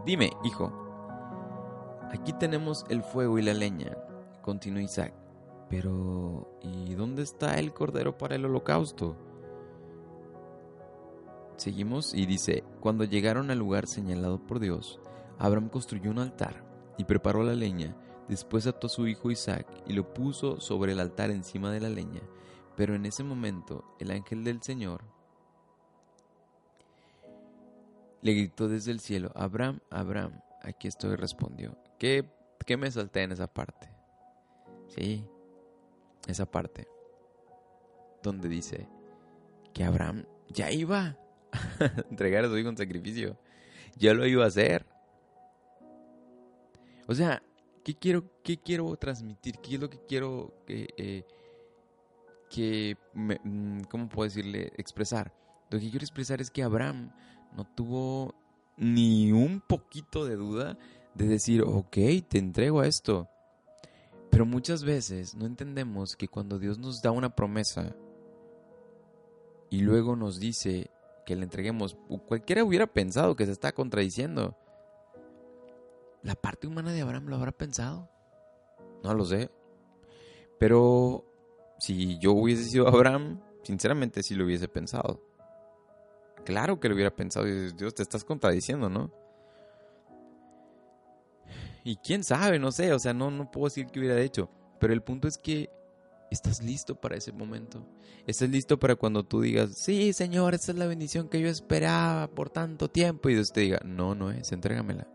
dime, 0.04 0.32
hijo, 0.44 0.74
aquí 2.12 2.34
tenemos 2.34 2.84
el 2.90 3.04
fuego 3.04 3.38
y 3.38 3.44
la 3.44 3.54
leña, 3.54 3.96
continuó 4.42 4.82
Isaac, 4.82 5.14
pero 5.70 6.58
¿y 6.64 6.96
dónde 6.96 7.22
está 7.22 7.60
el 7.60 7.72
cordero 7.74 8.18
para 8.18 8.34
el 8.34 8.46
holocausto? 8.46 9.16
Seguimos 11.58 12.16
y 12.16 12.26
dice, 12.26 12.64
cuando 12.80 13.04
llegaron 13.04 13.52
al 13.52 13.60
lugar 13.60 13.86
señalado 13.86 14.40
por 14.40 14.58
Dios, 14.58 15.00
Abraham 15.38 15.70
construyó 15.70 16.10
un 16.10 16.18
altar 16.18 16.64
y 16.98 17.04
preparó 17.04 17.44
la 17.44 17.54
leña, 17.54 17.96
después 18.28 18.68
ató 18.68 18.88
a 18.88 18.90
su 18.90 19.08
hijo 19.08 19.32
Isaac 19.32 19.68
y 19.88 19.94
lo 19.94 20.14
puso 20.14 20.60
sobre 20.60 20.92
el 20.92 21.00
altar 21.00 21.32
encima 21.32 21.72
de 21.72 21.82
la 21.82 21.90
leña, 21.90 22.22
pero 22.76 22.96
en 22.96 23.06
ese 23.06 23.24
momento 23.24 23.96
el 24.00 24.12
ángel 24.12 24.44
del 24.44 24.62
Señor 24.62 25.04
le 28.22 28.34
gritó 28.34 28.68
desde 28.68 28.92
el 28.92 29.00
cielo, 29.00 29.32
Abraham, 29.36 29.80
Abraham, 29.90 30.40
aquí 30.62 30.88
estoy, 30.88 31.16
respondió. 31.16 31.78
¿Qué, 31.98 32.30
qué 32.66 32.76
me 32.78 32.92
salté 32.92 33.24
en 33.24 33.32
esa 33.32 33.48
parte? 33.48 33.90
Sí, 34.88 35.26
esa 36.28 36.46
parte, 36.46 36.88
donde 38.24 38.50
dice 38.50 38.88
que 39.74 39.84
Abraham 39.84 40.26
ya 40.50 40.72
iba 40.72 41.18
a 41.52 42.08
entregar 42.10 42.46
a 42.46 42.50
su 42.50 42.58
hijo 42.58 42.70
en 42.70 42.78
sacrificio, 42.78 43.38
ya 43.96 44.14
lo 44.14 44.26
iba 44.26 44.44
a 44.44 44.48
hacer. 44.48 44.86
O 47.08 47.16
sea, 47.16 47.42
¿qué 47.88 47.96
quiero, 47.96 48.25
qué 48.44 48.58
quiero 48.58 48.94
transmitir? 48.98 49.60
¿Qué 49.60 49.75
es 49.75 49.79
lo 49.79 49.89
que 49.89 50.00
quiero 50.06 50.53
que, 50.65 50.89
eh, 50.98 52.96
mm, 53.13 53.84
¿cómo 53.89 54.10
puedo 54.10 54.27
decirle? 54.27 54.74
Expresar. 54.75 55.34
Lo 55.70 55.79
que 55.79 55.89
quiero 55.89 56.03
expresar 56.03 56.41
es 56.41 56.51
que 56.51 56.63
Abraham 56.63 57.13
no 57.56 57.63
tuvo 57.63 58.36
ni 58.75 59.32
un 59.32 59.62
poquito 59.62 60.25
de 60.25 60.36
duda 60.36 60.77
de 61.15 61.27
decir, 61.27 61.62
ok, 61.62 61.96
te 62.27 62.39
entrego 62.39 62.82
a 62.82 62.88
esto. 62.88 63.29
Pero 64.32 64.46
muchas 64.46 64.84
veces 64.84 65.34
no 65.34 65.46
entendemos 65.46 66.17
que 66.17 66.27
cuando 66.27 66.60
Dios 66.60 66.77
nos 66.79 67.01
da 67.01 67.12
una 67.12 67.34
promesa 67.38 67.96
y 69.70 69.79
luego 69.79 70.17
nos 70.17 70.41
dice 70.41 70.91
que 71.25 71.38
le 71.38 71.44
entreguemos, 71.44 71.96
cualquiera 72.27 72.65
hubiera 72.65 72.86
pensado 72.86 73.38
que 73.38 73.46
se 73.46 73.53
está 73.53 73.72
contradiciendo. 73.72 74.58
¿La 76.24 76.36
parte 76.36 76.68
humana 76.68 76.92
de 76.92 77.02
Abraham 77.02 77.28
lo 77.28 77.36
habrá 77.36 77.52
pensado? 77.52 78.10
No 79.04 79.14
lo 79.14 79.26
sé. 79.26 79.50
Pero 80.60 81.26
si 81.80 82.18
yo 82.20 82.34
hubiese 82.34 82.64
sido 82.64 82.88
Abraham, 82.88 83.42
sinceramente 83.64 84.24
sí 84.24 84.36
lo 84.36 84.46
hubiese 84.46 84.68
pensado. 84.68 85.22
Claro 86.46 86.80
que 86.80 86.90
lo 86.90 86.96
hubiera 86.96 87.16
pensado. 87.16 87.46
Dios, 87.46 87.94
te 87.94 88.04
estás 88.04 88.24
contradiciendo, 88.24 88.90
¿no? 88.90 89.12
Y 91.84 91.98
quién 91.98 92.24
sabe, 92.24 92.60
no 92.60 92.72
sé, 92.72 92.94
o 92.94 93.00
sea, 93.00 93.14
no, 93.14 93.32
no 93.32 93.50
puedo 93.50 93.68
decir 93.68 93.88
qué 93.88 94.00
hubiera 94.00 94.20
hecho. 94.20 94.50
Pero 94.80 94.94
el 94.94 95.02
punto 95.02 95.28
es 95.28 95.38
que 95.38 95.70
estás 96.32 96.62
listo 96.62 96.96
para 96.96 97.16
ese 97.16 97.32
momento. 97.32 97.86
Estás 98.26 98.50
listo 98.50 98.78
para 98.78 98.96
cuando 98.96 99.24
tú 99.24 99.42
digas, 99.42 99.72
sí, 99.76 100.12
Señor, 100.14 100.54
esta 100.54 100.72
es 100.72 100.78
la 100.78 100.88
bendición 100.88 101.30
que 101.30 101.40
yo 101.40 101.48
esperaba 101.48 102.28
por 102.28 102.50
tanto 102.50 102.90
tiempo. 102.90 103.30
Y 103.30 103.36
Dios 103.36 103.52
te 103.52 103.62
diga, 103.62 103.80
no, 103.86 104.16
no 104.16 104.32
es, 104.32 104.52
entrégamela. 104.52 105.08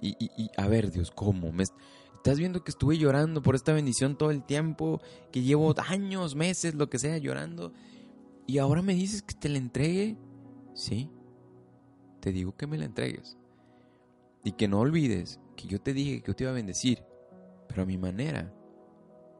Y, 0.00 0.50
a 0.56 0.68
ver, 0.68 0.90
Dios, 0.90 1.10
¿cómo? 1.10 1.52
¿Me 1.52 1.64
estás 1.64 2.38
viendo 2.38 2.62
que 2.62 2.70
estuve 2.70 2.98
llorando 2.98 3.42
por 3.42 3.54
esta 3.54 3.72
bendición 3.72 4.16
todo 4.16 4.30
el 4.30 4.44
tiempo? 4.44 5.00
Que 5.32 5.42
llevo 5.42 5.74
años, 5.86 6.34
meses, 6.34 6.74
lo 6.74 6.88
que 6.88 6.98
sea, 6.98 7.18
llorando. 7.18 7.72
Y 8.46 8.58
ahora 8.58 8.82
me 8.82 8.94
dices 8.94 9.22
que 9.22 9.34
te 9.34 9.48
la 9.48 9.58
entregue. 9.58 10.16
Sí, 10.74 11.10
te 12.20 12.32
digo 12.32 12.56
que 12.56 12.66
me 12.66 12.78
la 12.78 12.84
entregues. 12.84 13.36
Y 14.44 14.52
que 14.52 14.68
no 14.68 14.80
olvides 14.80 15.40
que 15.56 15.66
yo 15.66 15.80
te 15.80 15.92
dije 15.92 16.22
que 16.22 16.28
yo 16.28 16.36
te 16.36 16.44
iba 16.44 16.52
a 16.52 16.54
bendecir, 16.54 17.04
pero 17.66 17.82
a 17.82 17.86
mi 17.86 17.98
manera. 17.98 18.54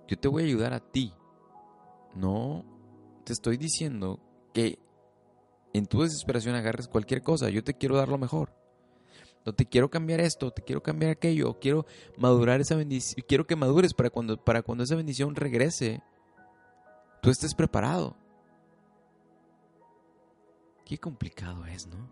Yo 0.08 0.18
te 0.18 0.28
voy 0.28 0.42
a 0.42 0.46
ayudar 0.46 0.72
a 0.72 0.80
ti. 0.80 1.12
No 2.16 2.64
te 3.24 3.32
estoy 3.32 3.56
diciendo 3.56 4.18
que 4.52 4.78
en 5.72 5.86
tu 5.86 6.02
desesperación 6.02 6.56
agarres 6.56 6.88
cualquier 6.88 7.22
cosa. 7.22 7.50
Yo 7.50 7.62
te 7.62 7.74
quiero 7.74 7.96
dar 7.96 8.08
lo 8.08 8.18
mejor 8.18 8.57
no 9.44 9.52
te 9.54 9.66
quiero 9.66 9.90
cambiar 9.90 10.20
esto, 10.20 10.50
te 10.50 10.62
quiero 10.62 10.82
cambiar 10.82 11.12
aquello, 11.12 11.58
quiero 11.58 11.86
madurar 12.16 12.60
esa 12.60 12.76
bendición, 12.76 13.24
quiero 13.26 13.46
que 13.46 13.56
madures 13.56 13.94
para 13.94 14.10
cuando, 14.10 14.36
para 14.36 14.62
cuando 14.62 14.84
esa 14.84 14.96
bendición 14.96 15.34
regrese, 15.34 16.02
tú 17.22 17.30
estés 17.30 17.54
preparado. 17.54 18.16
Qué 20.84 20.98
complicado 20.98 21.66
es, 21.66 21.86
¿no? 21.86 22.08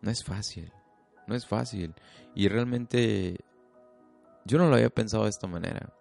No 0.00 0.10
es 0.10 0.24
fácil, 0.24 0.72
no 1.26 1.34
es 1.34 1.46
fácil. 1.46 1.94
Y 2.34 2.48
realmente 2.48 3.36
yo 4.44 4.58
no 4.58 4.68
lo 4.68 4.74
había 4.74 4.90
pensado 4.90 5.24
de 5.24 5.30
esta 5.30 5.46
manera. 5.46 5.92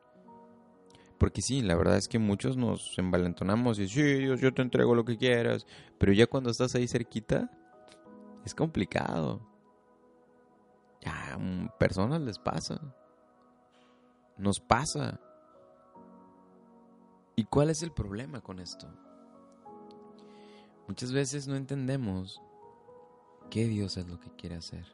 Porque 1.18 1.42
sí, 1.42 1.62
la 1.62 1.76
verdad 1.76 1.98
es 1.98 2.08
que 2.08 2.18
muchos 2.18 2.56
nos 2.56 2.98
envalentonamos 2.98 3.78
y 3.78 3.90
sí, 3.90 4.02
Dios, 4.02 4.40
yo 4.40 4.54
te 4.54 4.62
entrego 4.62 4.96
lo 4.96 5.04
que 5.04 5.18
quieras. 5.18 5.68
Pero 5.98 6.14
ya 6.14 6.28
cuando 6.28 6.50
estás 6.50 6.76
ahí 6.76 6.88
cerquita, 6.88 7.52
es 8.46 8.56
complicado. 8.56 9.49
Ya, 11.02 11.38
mm, 11.38 11.70
personas 11.78 12.22
les 12.22 12.38
pasa. 12.38 12.80
Nos 14.38 14.60
pasa. 14.60 15.20
¿Y 17.36 17.46
cuál 17.46 17.70
es 17.70 17.84
el 17.84 17.92
problema 17.92 18.42
con 18.42 18.60
esto? 18.60 18.88
Muchas 20.88 21.14
veces 21.14 21.48
no 21.48 21.56
entendemos 21.56 22.42
qué 23.50 23.66
Dios 23.68 23.98
es 23.98 24.08
lo 24.08 24.20
que 24.20 24.32
quiere 24.32 24.56
hacer 24.56 24.86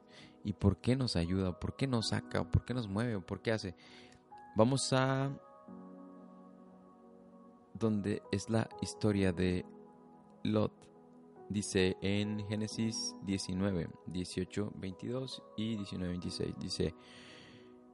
y 0.44 0.54
por 0.54 0.78
qué 0.78 0.96
nos 0.96 1.16
ayuda, 1.16 1.60
por 1.60 1.76
qué 1.76 1.88
nos 1.88 2.10
saca, 2.10 2.44
por 2.44 2.66
qué 2.66 2.74
nos 2.74 2.88
mueve, 2.88 3.20
por 3.20 3.42
qué 3.42 3.52
hace. 3.52 3.76
Vamos 4.56 4.94
a 4.94 5.32
donde 7.74 8.22
es 8.32 8.50
la 8.50 8.70
historia 8.82 9.34
de 9.34 9.66
Lot 10.44 10.72
dice 11.50 11.98
en 12.02 12.46
Génesis 12.48 13.16
19, 13.24 13.90
18, 14.08 14.72
22 14.76 15.44
y 15.58 15.76
19, 15.76 16.10
26, 16.10 16.56
dice, 16.60 16.96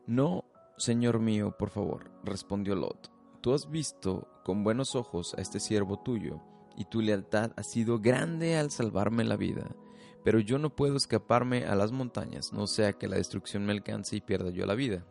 no 0.08 0.46
señor 0.78 1.20
mío, 1.20 1.56
por 1.58 1.70
favor, 1.70 2.12
respondió 2.24 2.76
Lot. 2.76 3.12
Tú 3.42 3.54
has 3.54 3.70
visto 3.70 4.28
con 4.44 4.64
buenos 4.64 4.96
ojos 4.96 5.34
a 5.38 5.42
este 5.42 5.60
siervo 5.60 6.00
tuyo, 6.00 6.42
y 6.76 6.86
tu 6.86 7.02
lealtad 7.02 7.52
ha 7.56 7.64
sido 7.64 8.00
grande 8.00 8.58
al 8.58 8.72
salvarme 8.72 9.24
la 9.24 9.36
vida. 9.36 9.76
Pero 10.24 10.40
yo 10.40 10.58
no 10.60 10.76
puedo 10.76 10.98
escaparme 10.98 11.66
a 11.66 11.76
las 11.76 11.92
montañas, 11.92 12.54
no 12.54 12.68
sea 12.68 12.94
que 12.94 13.08
la 13.08 13.18
destrucción 13.18 13.66
me 13.66 13.74
alcance 13.74 14.16
y 14.16 14.22
pierda 14.22 14.52
yo 14.52 14.66
la 14.66 14.76
vida. 14.76 15.06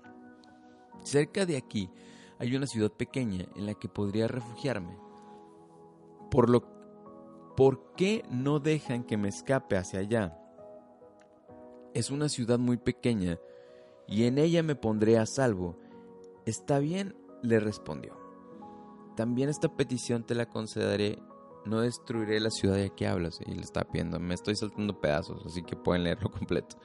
Cerca 1.02 1.46
de 1.46 1.56
aquí 1.56 1.90
hay 2.38 2.54
una 2.54 2.66
ciudad 2.66 2.92
pequeña 2.92 3.46
en 3.56 3.66
la 3.66 3.74
que 3.74 3.88
podría 3.88 4.28
refugiarme. 4.28 4.96
Por 6.30 6.48
lo 6.48 6.79
¿por 7.56 7.94
qué 7.96 8.24
no 8.30 8.58
dejan 8.58 9.04
que 9.04 9.16
me 9.16 9.28
escape 9.28 9.76
hacia 9.76 10.00
allá? 10.00 10.36
Es 11.94 12.10
una 12.10 12.28
ciudad 12.28 12.58
muy 12.58 12.76
pequeña 12.76 13.38
y 14.06 14.24
en 14.24 14.38
ella 14.38 14.62
me 14.62 14.74
pondré 14.74 15.18
a 15.18 15.26
salvo. 15.26 15.78
Está 16.46 16.78
bien, 16.78 17.14
le 17.42 17.60
respondió. 17.60 18.18
También 19.16 19.48
esta 19.48 19.76
petición 19.76 20.24
te 20.24 20.34
la 20.34 20.46
concederé 20.46 21.18
no 21.64 21.80
destruiré 21.80 22.40
la 22.40 22.50
ciudad 22.50 22.76
de 22.76 22.90
que 22.90 23.06
hablas. 23.06 23.40
Y 23.46 23.54
le 23.54 23.62
está 23.62 23.84
pidiendo, 23.84 24.18
me 24.18 24.34
estoy 24.34 24.56
saltando 24.56 25.00
pedazos, 25.00 25.44
así 25.46 25.62
que 25.62 25.76
pueden 25.76 26.04
leerlo 26.04 26.30
completo. 26.30 26.76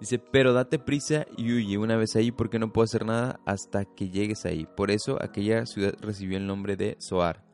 Dice, 0.00 0.18
pero 0.18 0.52
date 0.52 0.78
prisa 0.78 1.26
y 1.36 1.52
huye 1.52 1.76
una 1.76 1.96
vez 1.96 2.14
ahí 2.14 2.30
porque 2.30 2.60
no 2.60 2.72
puedo 2.72 2.84
hacer 2.84 3.04
nada 3.04 3.40
hasta 3.44 3.84
que 3.84 4.10
llegues 4.10 4.44
ahí. 4.44 4.66
Por 4.76 4.92
eso 4.92 5.18
aquella 5.20 5.66
ciudad 5.66 5.94
recibió 6.00 6.38
el 6.38 6.46
nombre 6.46 6.76
de 6.76 6.96
Zoar. 7.00 7.47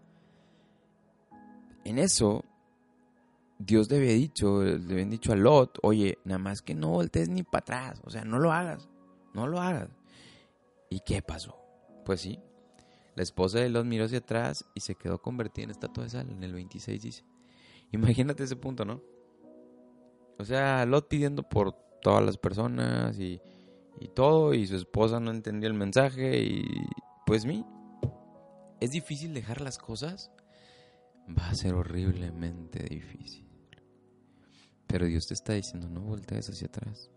En 1.84 1.98
eso, 1.98 2.44
Dios 3.58 3.90
le 3.90 3.98
había 3.98 4.12
dicho, 4.12 4.62
le 4.62 5.04
dicho 5.06 5.32
a 5.32 5.36
Lot, 5.36 5.78
oye, 5.82 6.18
nada 6.24 6.38
más 6.38 6.62
que 6.62 6.74
no 6.74 6.90
voltees 6.90 7.28
ni 7.28 7.42
para 7.42 7.60
atrás, 7.60 8.00
o 8.04 8.10
sea, 8.10 8.24
no 8.24 8.38
lo 8.38 8.52
hagas, 8.52 8.88
no 9.34 9.46
lo 9.46 9.60
hagas. 9.60 9.90
¿Y 10.90 11.00
qué 11.00 11.22
pasó? 11.22 11.58
Pues 12.04 12.20
sí, 12.20 12.40
la 13.14 13.22
esposa 13.22 13.60
de 13.60 13.68
Lot 13.68 13.84
miró 13.86 14.04
hacia 14.04 14.18
atrás 14.18 14.64
y 14.74 14.80
se 14.80 14.96
quedó 14.96 15.20
convertida 15.20 15.64
en 15.64 15.70
estatua 15.70 16.04
de 16.04 16.10
sal, 16.10 16.30
en 16.30 16.42
el 16.42 16.52
26 16.52 17.02
dice. 17.02 17.24
Imagínate 17.92 18.44
ese 18.44 18.56
punto, 18.56 18.84
¿no? 18.84 19.00
O 20.38 20.44
sea, 20.44 20.84
Lot 20.84 21.08
pidiendo 21.08 21.42
por 21.42 21.72
todas 22.02 22.24
las 22.24 22.36
personas 22.36 23.18
y, 23.18 23.40
y 24.00 24.08
todo, 24.08 24.52
y 24.52 24.66
su 24.66 24.76
esposa 24.76 25.20
no 25.20 25.30
entendió 25.30 25.68
el 25.68 25.74
mensaje, 25.74 26.42
y 26.42 26.64
pues 27.24 27.46
mí. 27.46 27.64
¿Es 28.80 28.90
difícil 28.90 29.32
dejar 29.32 29.60
las 29.60 29.78
cosas? 29.78 30.32
Va 31.28 31.48
a 31.48 31.54
ser 31.54 31.74
horriblemente 31.74 32.84
difícil. 32.84 33.46
Pero 34.86 35.06
Dios 35.06 35.26
te 35.26 35.34
está 35.34 35.54
diciendo, 35.54 35.88
no 35.88 36.00
voltees 36.02 36.48
hacia 36.48 36.68
atrás. 36.68 37.10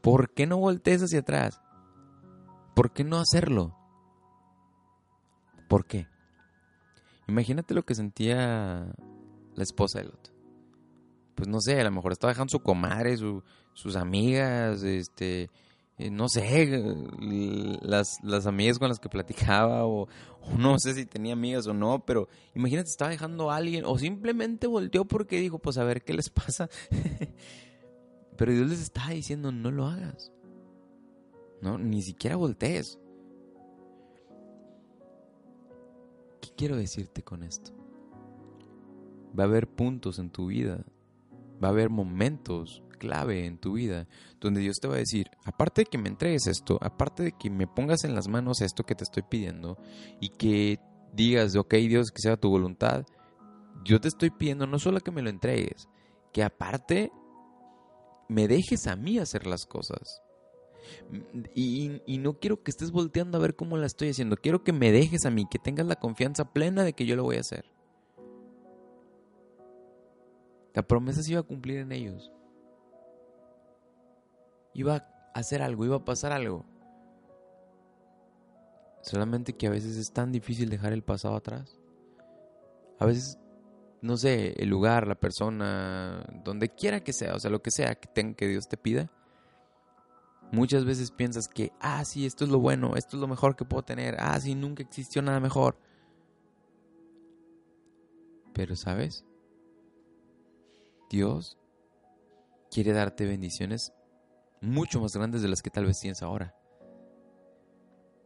¿Por 0.00 0.34
qué 0.34 0.46
no 0.46 0.58
voltees 0.58 1.02
hacia 1.02 1.20
atrás? 1.20 1.60
¿Por 2.74 2.92
qué 2.92 3.04
no 3.04 3.18
hacerlo? 3.18 3.76
¿Por 5.68 5.86
qué? 5.86 6.06
Imagínate 7.26 7.74
lo 7.74 7.84
que 7.84 7.94
sentía 7.94 8.92
la 9.54 9.62
esposa 9.62 10.00
de 10.00 10.06
Lot. 10.06 10.32
Pues 11.34 11.48
no 11.48 11.60
sé, 11.60 11.80
a 11.80 11.84
lo 11.84 11.90
mejor 11.90 12.12
estaba 12.12 12.32
dejando 12.32 12.50
su 12.50 12.60
comadre, 12.60 13.16
sus 13.16 13.96
amigas, 13.96 14.82
este, 14.82 15.50
eh, 15.98 16.10
no 16.10 16.28
sé, 16.28 16.96
las, 17.82 18.18
las, 18.22 18.46
amigas 18.46 18.78
con 18.78 18.88
las 18.88 18.98
que 18.98 19.08
platicaba, 19.08 19.86
o, 19.86 20.08
no 20.58 20.78
sé 20.78 20.94
si 20.94 21.06
tenía 21.06 21.34
amigas 21.34 21.66
o 21.66 21.74
no, 21.74 22.04
pero 22.04 22.28
imagínate, 22.54 22.90
estaba 22.90 23.10
dejando 23.10 23.50
a 23.50 23.56
alguien, 23.56 23.84
o 23.86 23.98
simplemente 23.98 24.66
volteó 24.66 25.04
porque 25.04 25.38
dijo, 25.40 25.58
pues 25.58 25.78
a 25.78 25.84
ver 25.84 26.02
qué 26.02 26.14
les 26.14 26.30
pasa. 26.30 26.68
pero 28.36 28.52
Dios 28.52 28.68
les 28.68 28.80
estaba 28.80 29.10
diciendo, 29.10 29.52
no 29.52 29.70
lo 29.70 29.86
hagas. 29.86 30.32
No, 31.60 31.78
ni 31.78 32.02
siquiera 32.02 32.36
voltees. 32.36 32.98
quiero 36.56 36.76
decirte 36.76 37.22
con 37.22 37.42
esto? 37.42 37.72
Va 39.38 39.44
a 39.44 39.46
haber 39.46 39.68
puntos 39.68 40.18
en 40.18 40.30
tu 40.30 40.46
vida, 40.46 40.84
va 41.62 41.68
a 41.68 41.70
haber 41.72 41.90
momentos 41.90 42.82
clave 42.94 43.46
en 43.46 43.58
tu 43.58 43.74
vida 43.74 44.06
donde 44.40 44.60
Dios 44.60 44.76
te 44.80 44.88
va 44.88 44.94
a 44.94 44.98
decir, 44.98 45.30
aparte 45.44 45.82
de 45.82 45.86
que 45.86 45.98
me 45.98 46.08
entregues 46.08 46.46
esto, 46.46 46.78
aparte 46.82 47.22
de 47.22 47.32
que 47.32 47.50
me 47.50 47.66
pongas 47.66 48.04
en 48.04 48.14
las 48.14 48.28
manos 48.28 48.60
esto 48.60 48.84
que 48.84 48.94
te 48.94 49.04
estoy 49.04 49.22
pidiendo 49.22 49.78
y 50.20 50.28
que 50.30 50.78
digas, 51.12 51.56
ok 51.56 51.74
Dios, 51.74 52.10
que 52.10 52.20
sea 52.20 52.36
tu 52.36 52.50
voluntad, 52.50 53.04
yo 53.84 54.00
te 54.00 54.08
estoy 54.08 54.30
pidiendo 54.30 54.66
no 54.66 54.78
solo 54.78 55.00
que 55.00 55.10
me 55.10 55.22
lo 55.22 55.30
entregues, 55.30 55.88
que 56.32 56.42
aparte 56.42 57.10
me 58.28 58.48
dejes 58.48 58.86
a 58.86 58.96
mí 58.96 59.18
hacer 59.18 59.46
las 59.46 59.66
cosas. 59.66 60.22
Y, 61.54 62.00
no 62.18 62.38
quiero 62.38 62.62
que 62.62 62.70
estés 62.70 62.90
volteando 62.90 63.38
a 63.38 63.40
ver 63.40 63.56
cómo 63.56 63.76
la 63.76 63.86
estoy 63.86 64.10
haciendo. 64.10 64.36
Quiero 64.36 64.64
que 64.64 64.72
me 64.72 64.92
dejes 64.92 65.24
a 65.24 65.30
mí, 65.30 65.46
que 65.50 65.58
tengas 65.58 65.86
la 65.86 65.96
confianza 65.96 66.52
plena 66.52 66.84
de 66.84 66.92
que 66.92 67.06
yo 67.06 67.16
lo 67.16 67.24
voy 67.24 67.36
a 67.36 67.40
hacer. 67.40 67.64
La 70.74 70.82
promesa 70.82 71.22
se 71.22 71.32
iba 71.32 71.40
a 71.40 71.44
cumplir 71.44 71.78
en 71.78 71.92
ellos. 71.92 72.32
Iba 74.74 74.96
a 74.96 75.38
hacer 75.38 75.62
algo, 75.62 75.84
iba 75.84 75.96
a 75.96 76.04
pasar 76.04 76.32
algo. 76.32 76.64
Solamente 79.02 79.54
que 79.54 79.66
a 79.66 79.70
veces 79.70 79.96
es 79.96 80.12
tan 80.12 80.32
difícil 80.32 80.68
dejar 80.68 80.92
el 80.92 81.02
pasado 81.02 81.36
atrás. 81.36 81.78
A 82.98 83.06
veces, 83.06 83.38
no 84.02 84.16
sé, 84.16 84.54
el 84.62 84.68
lugar, 84.68 85.06
la 85.06 85.14
persona, 85.14 86.26
donde 86.44 86.70
quiera 86.70 87.00
que 87.00 87.12
sea, 87.12 87.34
o 87.34 87.40
sea, 87.40 87.50
lo 87.50 87.62
que 87.62 87.70
sea 87.70 87.94
que, 87.94 88.08
tenga, 88.08 88.34
que 88.34 88.48
Dios 88.48 88.68
te 88.68 88.76
pida 88.76 89.10
Muchas 90.54 90.84
veces 90.84 91.10
piensas 91.10 91.48
que, 91.48 91.72
ah, 91.80 92.04
sí, 92.04 92.26
esto 92.26 92.44
es 92.44 92.50
lo 92.50 92.60
bueno, 92.60 92.94
esto 92.94 93.16
es 93.16 93.20
lo 93.20 93.26
mejor 93.26 93.56
que 93.56 93.64
puedo 93.64 93.82
tener, 93.82 94.16
ah, 94.20 94.38
sí, 94.38 94.54
nunca 94.54 94.84
existió 94.84 95.20
nada 95.20 95.40
mejor. 95.40 95.76
Pero, 98.52 98.76
¿sabes? 98.76 99.24
Dios 101.10 101.58
quiere 102.70 102.92
darte 102.92 103.26
bendiciones 103.26 103.92
mucho 104.70 105.00
más 105.00 105.14
grandes 105.16 105.42
de 105.42 105.48
las 105.48 105.62
que 105.62 105.70
tal 105.70 105.86
vez 105.86 106.00
tienes 106.00 106.22
ahora. 106.22 106.54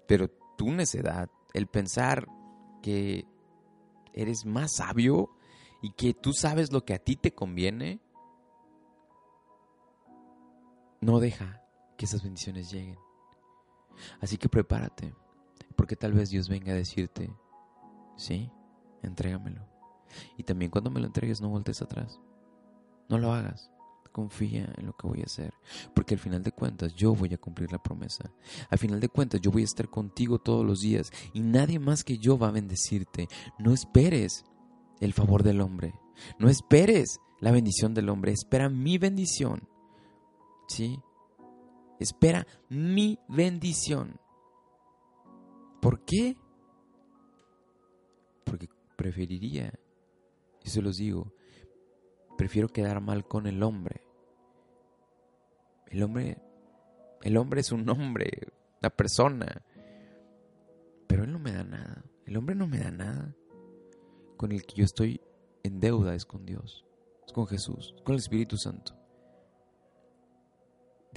Pero 0.06 0.28
tu 0.56 0.70
necedad, 0.70 1.30
el 1.54 1.66
pensar 1.66 2.26
que 2.82 3.26
eres 4.12 4.44
más 4.46 4.76
sabio 4.76 5.30
y 5.82 5.92
que 5.92 6.14
tú 6.14 6.32
sabes 6.32 6.72
lo 6.72 6.84
que 6.84 6.94
a 6.94 6.98
ti 6.98 7.16
te 7.16 7.32
conviene, 7.32 8.00
no 11.00 11.20
deja 11.20 11.62
que 11.96 12.06
esas 12.06 12.22
bendiciones 12.22 12.70
lleguen. 12.70 12.98
Así 14.20 14.36
que 14.36 14.48
prepárate, 14.48 15.14
porque 15.76 15.96
tal 15.96 16.12
vez 16.12 16.30
Dios 16.30 16.48
venga 16.48 16.72
a 16.72 16.76
decirte, 16.76 17.32
sí, 18.16 18.50
entrégamelo. 19.02 19.66
Y 20.36 20.44
también 20.44 20.70
cuando 20.70 20.90
me 20.90 21.00
lo 21.00 21.06
entregues 21.06 21.40
no 21.40 21.48
voltees 21.48 21.82
atrás. 21.82 22.20
No 23.08 23.18
lo 23.18 23.32
hagas. 23.32 23.70
Confía 24.08 24.72
en 24.76 24.86
lo 24.86 24.96
que 24.96 25.06
voy 25.06 25.20
a 25.20 25.26
hacer, 25.26 25.54
porque 25.94 26.14
al 26.14 26.20
final 26.20 26.42
de 26.42 26.52
cuentas 26.52 26.94
yo 26.94 27.14
voy 27.14 27.32
a 27.34 27.38
cumplir 27.38 27.70
la 27.70 27.82
promesa. 27.82 28.32
Al 28.70 28.78
final 28.78 29.00
de 29.00 29.08
cuentas 29.08 29.40
yo 29.40 29.50
voy 29.50 29.62
a 29.62 29.66
estar 29.66 29.88
contigo 29.88 30.38
todos 30.38 30.64
los 30.64 30.80
días 30.80 31.10
y 31.32 31.40
nadie 31.40 31.78
más 31.78 32.04
que 32.04 32.18
yo 32.18 32.38
va 32.38 32.48
a 32.48 32.52
bendecirte. 32.52 33.28
No 33.58 33.72
esperes 33.72 34.44
el 35.00 35.12
favor 35.12 35.42
del 35.42 35.60
hombre. 35.60 35.94
No 36.38 36.48
esperes 36.48 37.20
la 37.40 37.52
bendición 37.52 37.94
del 37.94 38.08
hombre. 38.08 38.32
Espera 38.32 38.68
mi 38.68 38.98
bendición. 38.98 39.68
¿Sí? 40.68 40.98
espera 41.98 42.46
mi 42.68 43.18
bendición. 43.28 44.20
¿Por 45.80 46.04
qué? 46.04 46.36
Porque 48.44 48.68
preferiría, 48.96 49.72
y 50.64 50.70
se 50.70 50.82
los 50.82 50.96
digo, 50.96 51.32
prefiero 52.38 52.68
quedar 52.68 53.02
mal 53.02 53.28
con 53.28 53.46
el 53.46 53.62
hombre. 53.62 54.00
El 55.88 56.02
hombre, 56.02 56.38
el 57.20 57.36
hombre 57.36 57.60
es 57.60 57.70
un 57.70 57.86
hombre, 57.90 58.30
la 58.80 58.88
persona, 58.88 59.62
pero 61.06 61.24
él 61.24 61.32
no 61.32 61.38
me 61.38 61.52
da 61.52 61.64
nada. 61.64 62.02
El 62.24 62.38
hombre 62.38 62.54
no 62.54 62.66
me 62.66 62.78
da 62.78 62.90
nada. 62.90 63.34
Con 64.38 64.52
el 64.52 64.64
que 64.64 64.76
yo 64.76 64.84
estoy 64.86 65.20
en 65.62 65.80
deuda 65.80 66.14
es 66.14 66.24
con 66.24 66.46
Dios, 66.46 66.86
es 67.26 67.32
con 67.34 67.46
Jesús, 67.46 67.94
con 68.04 68.14
el 68.14 68.20
Espíritu 68.20 68.56
Santo 68.56 68.98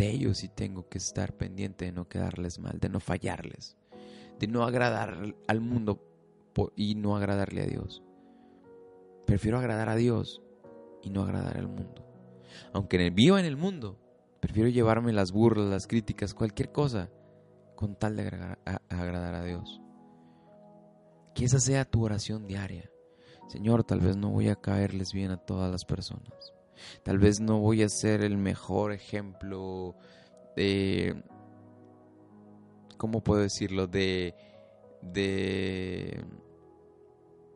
de 0.01 0.09
ellos 0.09 0.39
sí 0.39 0.49
tengo 0.49 0.89
que 0.89 0.97
estar 0.97 1.33
pendiente 1.37 1.85
de 1.85 1.91
no 1.91 2.07
quedarles 2.07 2.57
mal, 2.57 2.79
de 2.79 2.89
no 2.89 2.99
fallarles, 2.99 3.77
de 4.39 4.47
no 4.47 4.63
agradar 4.63 5.35
al 5.47 5.61
mundo 5.61 6.03
y 6.75 6.95
no 6.95 7.15
agradarle 7.15 7.61
a 7.61 7.65
Dios. 7.65 8.01
Prefiero 9.27 9.59
agradar 9.59 9.89
a 9.89 9.95
Dios 9.95 10.41
y 11.03 11.09
no 11.09 11.23
agradar 11.23 11.57
al 11.57 11.67
mundo. 11.67 12.05
Aunque 12.73 13.09
viva 13.09 13.39
en 13.39 13.45
el 13.45 13.57
mundo, 13.57 13.99
prefiero 14.39 14.69
llevarme 14.69 15.13
las 15.13 15.31
burlas, 15.31 15.69
las 15.69 15.87
críticas, 15.87 16.33
cualquier 16.33 16.71
cosa, 16.71 17.09
con 17.75 17.95
tal 17.95 18.15
de 18.15 18.27
agradar 18.89 19.35
a 19.35 19.43
Dios. 19.43 19.81
Que 21.33 21.45
esa 21.45 21.59
sea 21.59 21.85
tu 21.85 22.03
oración 22.03 22.45
diaria. 22.45 22.89
Señor, 23.47 23.83
tal 23.83 23.99
vez 23.99 24.15
no 24.15 24.29
voy 24.29 24.49
a 24.49 24.55
caerles 24.55 25.11
bien 25.13 25.31
a 25.31 25.37
todas 25.37 25.69
las 25.69 25.83
personas 25.83 26.53
Tal 27.03 27.17
vez 27.17 27.39
no 27.39 27.59
voy 27.59 27.83
a 27.83 27.89
ser 27.89 28.23
el 28.23 28.37
mejor 28.37 28.91
ejemplo 28.91 29.95
de 30.55 31.23
¿cómo 32.97 33.23
puedo 33.23 33.41
decirlo? 33.41 33.87
De, 33.87 34.35
de, 35.01 36.23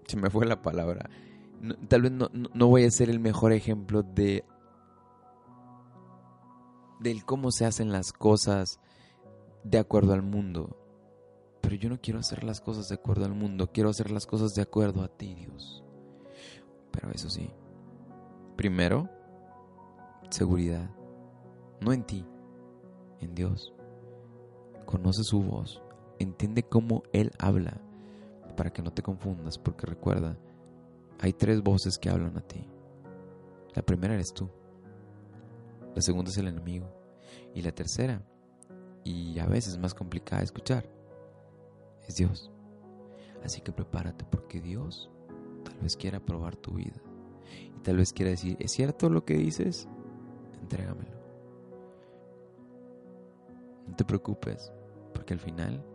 se 0.07 0.17
me 0.17 0.29
fue 0.29 0.45
la 0.45 0.61
palabra. 0.61 1.09
Tal 1.87 2.01
vez 2.03 2.11
no, 2.11 2.29
no 2.31 2.67
voy 2.67 2.83
a 2.83 2.91
ser 2.91 3.09
el 3.09 3.19
mejor 3.19 3.53
ejemplo 3.53 4.03
de 4.03 4.43
del 6.99 7.25
cómo 7.25 7.51
se 7.51 7.65
hacen 7.65 7.91
las 7.91 8.13
cosas 8.13 8.79
de 9.63 9.77
acuerdo 9.77 10.13
al 10.13 10.21
mundo. 10.21 10.77
Pero 11.61 11.75
yo 11.75 11.89
no 11.89 11.99
quiero 11.99 12.19
hacer 12.19 12.43
las 12.43 12.61
cosas 12.61 12.89
de 12.89 12.95
acuerdo 12.95 13.25
al 13.25 13.33
mundo, 13.33 13.71
quiero 13.71 13.89
hacer 13.89 14.11
las 14.11 14.25
cosas 14.25 14.53
de 14.53 14.61
acuerdo 14.61 15.03
a 15.03 15.07
ti, 15.07 15.33
Dios. 15.33 15.83
Pero 16.91 17.11
eso 17.11 17.29
sí, 17.29 17.49
primero, 18.55 19.09
seguridad. 20.29 20.89
No 21.81 21.91
en 21.91 22.03
ti, 22.03 22.25
en 23.19 23.35
Dios. 23.35 23.73
Conoce 24.85 25.23
su 25.23 25.41
voz, 25.41 25.81
entiende 26.19 26.63
cómo 26.63 27.03
Él 27.11 27.31
habla, 27.39 27.81
para 28.55 28.71
que 28.71 28.81
no 28.81 28.93
te 28.93 29.01
confundas, 29.01 29.57
porque 29.57 29.87
recuerda, 29.87 30.37
hay 31.19 31.33
tres 31.33 31.61
voces 31.61 31.97
que 31.97 32.09
hablan 32.09 32.37
a 32.37 32.41
ti. 32.41 32.67
La 33.73 33.81
primera 33.81 34.13
eres 34.13 34.33
tú. 34.33 34.49
La 35.95 36.01
segunda 36.01 36.31
es 36.31 36.37
el 36.37 36.47
enemigo. 36.47 36.89
Y 37.53 37.61
la 37.61 37.71
tercera, 37.71 38.21
y 39.03 39.39
a 39.39 39.45
veces 39.45 39.77
más 39.77 39.93
complicada 39.93 40.39
de 40.39 40.45
escuchar, 40.45 40.89
es 42.07 42.15
Dios. 42.15 42.51
Así 43.43 43.61
que 43.61 43.71
prepárate 43.71 44.25
porque 44.25 44.59
Dios 44.59 45.09
tal 45.63 45.77
vez 45.79 45.95
quiera 45.95 46.19
probar 46.19 46.55
tu 46.55 46.73
vida. 46.73 47.01
Y 47.75 47.79
tal 47.79 47.97
vez 47.97 48.11
quiera 48.11 48.31
decir, 48.31 48.57
¿es 48.59 48.71
cierto 48.71 49.09
lo 49.09 49.23
que 49.23 49.35
dices? 49.35 49.87
Entrégamelo. 50.61 51.15
No 53.87 53.95
te 53.95 54.03
preocupes, 54.03 54.71
porque 55.13 55.33
al 55.33 55.39
final, 55.39 55.85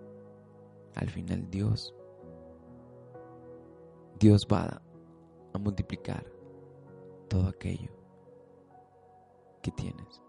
al 0.95 1.11
final 1.11 1.51
Dios, 1.51 1.95
Dios 4.19 4.47
va 4.51 4.81
a 5.53 5.59
multiplicar 5.59 6.25
todo 7.29 7.49
aquello 7.49 7.91
que 9.63 9.71
tienes. 9.71 10.23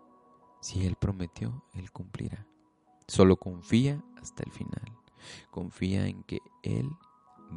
Si 0.60 0.86
Él 0.86 0.95
prometió, 0.95 1.63
Él 1.73 1.91
cumplirá. 1.91 2.45
Solo 3.07 3.38
confía 3.38 4.03
hasta 4.21 4.43
el 4.43 4.51
final. 4.51 4.97
Confía 5.49 6.07
en 6.07 6.23
que 6.23 6.39
Él 6.63 6.89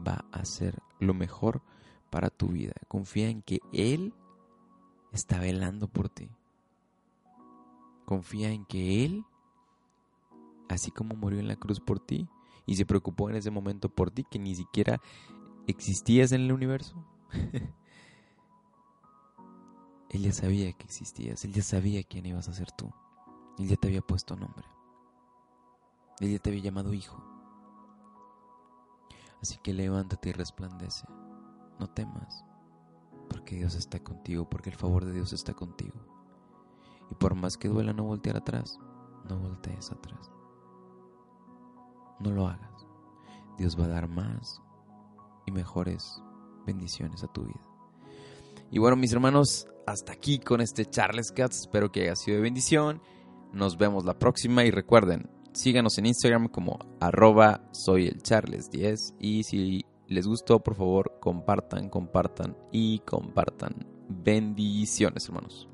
va 0.06 0.24
a 0.32 0.40
hacer 0.40 0.82
lo 0.98 1.14
mejor 1.14 1.62
para 2.10 2.30
tu 2.30 2.48
vida. 2.48 2.72
Confía 2.88 3.28
en 3.28 3.42
que 3.42 3.60
Él 3.72 4.14
está 5.12 5.38
velando 5.38 5.88
por 5.88 6.08
ti. 6.08 6.30
Confía 8.04 8.50
en 8.50 8.64
que 8.64 9.04
Él, 9.04 9.24
así 10.68 10.90
como 10.90 11.14
murió 11.14 11.38
en 11.38 11.48
la 11.48 11.56
cruz 11.56 11.80
por 11.80 12.00
ti 12.00 12.28
y 12.66 12.76
se 12.76 12.86
preocupó 12.86 13.30
en 13.30 13.36
ese 13.36 13.50
momento 13.50 13.88
por 13.88 14.10
ti, 14.10 14.24
que 14.24 14.38
ni 14.38 14.54
siquiera 14.54 15.00
existías 15.66 16.32
en 16.32 16.42
el 16.42 16.52
universo, 16.52 16.96
Él 20.10 20.22
ya 20.22 20.32
sabía 20.32 20.72
que 20.72 20.84
existías, 20.84 21.44
Él 21.44 21.52
ya 21.52 21.62
sabía 21.62 22.04
quién 22.04 22.26
ibas 22.26 22.48
a 22.48 22.52
ser 22.52 22.70
tú. 22.72 22.92
Él 23.58 23.68
ya 23.68 23.76
te 23.76 23.88
había 23.88 24.02
puesto 24.02 24.36
nombre. 24.36 24.64
Él 26.20 26.32
ya 26.32 26.38
te 26.38 26.50
había 26.50 26.62
llamado 26.62 26.94
hijo. 26.94 27.22
Así 29.42 29.58
que 29.58 29.74
levántate 29.74 30.30
y 30.30 30.32
resplandece. 30.32 31.06
No 31.78 31.88
temas, 31.88 32.44
porque 33.28 33.56
Dios 33.56 33.74
está 33.74 33.98
contigo, 33.98 34.48
porque 34.48 34.70
el 34.70 34.76
favor 34.76 35.04
de 35.04 35.12
Dios 35.12 35.32
está 35.32 35.54
contigo. 35.54 35.98
Y 37.10 37.14
por 37.14 37.34
más 37.34 37.58
que 37.58 37.68
duela 37.68 37.92
no 37.92 38.04
voltear 38.04 38.36
atrás, 38.36 38.78
no 39.28 39.38
voltees 39.38 39.90
atrás. 39.90 40.30
No 42.20 42.30
lo 42.30 42.48
hagas. 42.48 42.86
Dios 43.58 43.78
va 43.78 43.84
a 43.84 43.88
dar 43.88 44.08
más 44.08 44.62
y 45.46 45.52
mejores 45.52 46.22
bendiciones 46.64 47.22
a 47.22 47.28
tu 47.28 47.44
vida. 47.44 47.60
Y 48.70 48.78
bueno, 48.78 48.96
mis 48.96 49.12
hermanos, 49.12 49.68
hasta 49.86 50.12
aquí 50.12 50.38
con 50.38 50.60
este 50.60 50.86
Charles 50.86 51.32
Cats. 51.32 51.60
Espero 51.60 51.92
que 51.92 52.02
haya 52.02 52.16
sido 52.16 52.36
de 52.36 52.42
bendición. 52.42 53.00
Nos 53.52 53.76
vemos 53.78 54.04
la 54.04 54.18
próxima 54.18 54.64
y 54.64 54.70
recuerden, 54.70 55.30
síganos 55.52 55.98
en 55.98 56.06
Instagram 56.06 56.48
como 56.48 56.78
arroba 57.00 57.68
soy 57.72 58.08
el 58.08 58.22
Charles 58.22 58.70
10 58.70 59.14
y 59.20 59.44
si 59.44 59.84
les 60.08 60.26
gustó, 60.26 60.60
por 60.60 60.74
favor, 60.74 61.18
compartan, 61.20 61.88
compartan 61.88 62.56
y 62.72 62.98
compartan. 63.00 63.86
Bendiciones, 64.08 65.26
hermanos. 65.28 65.68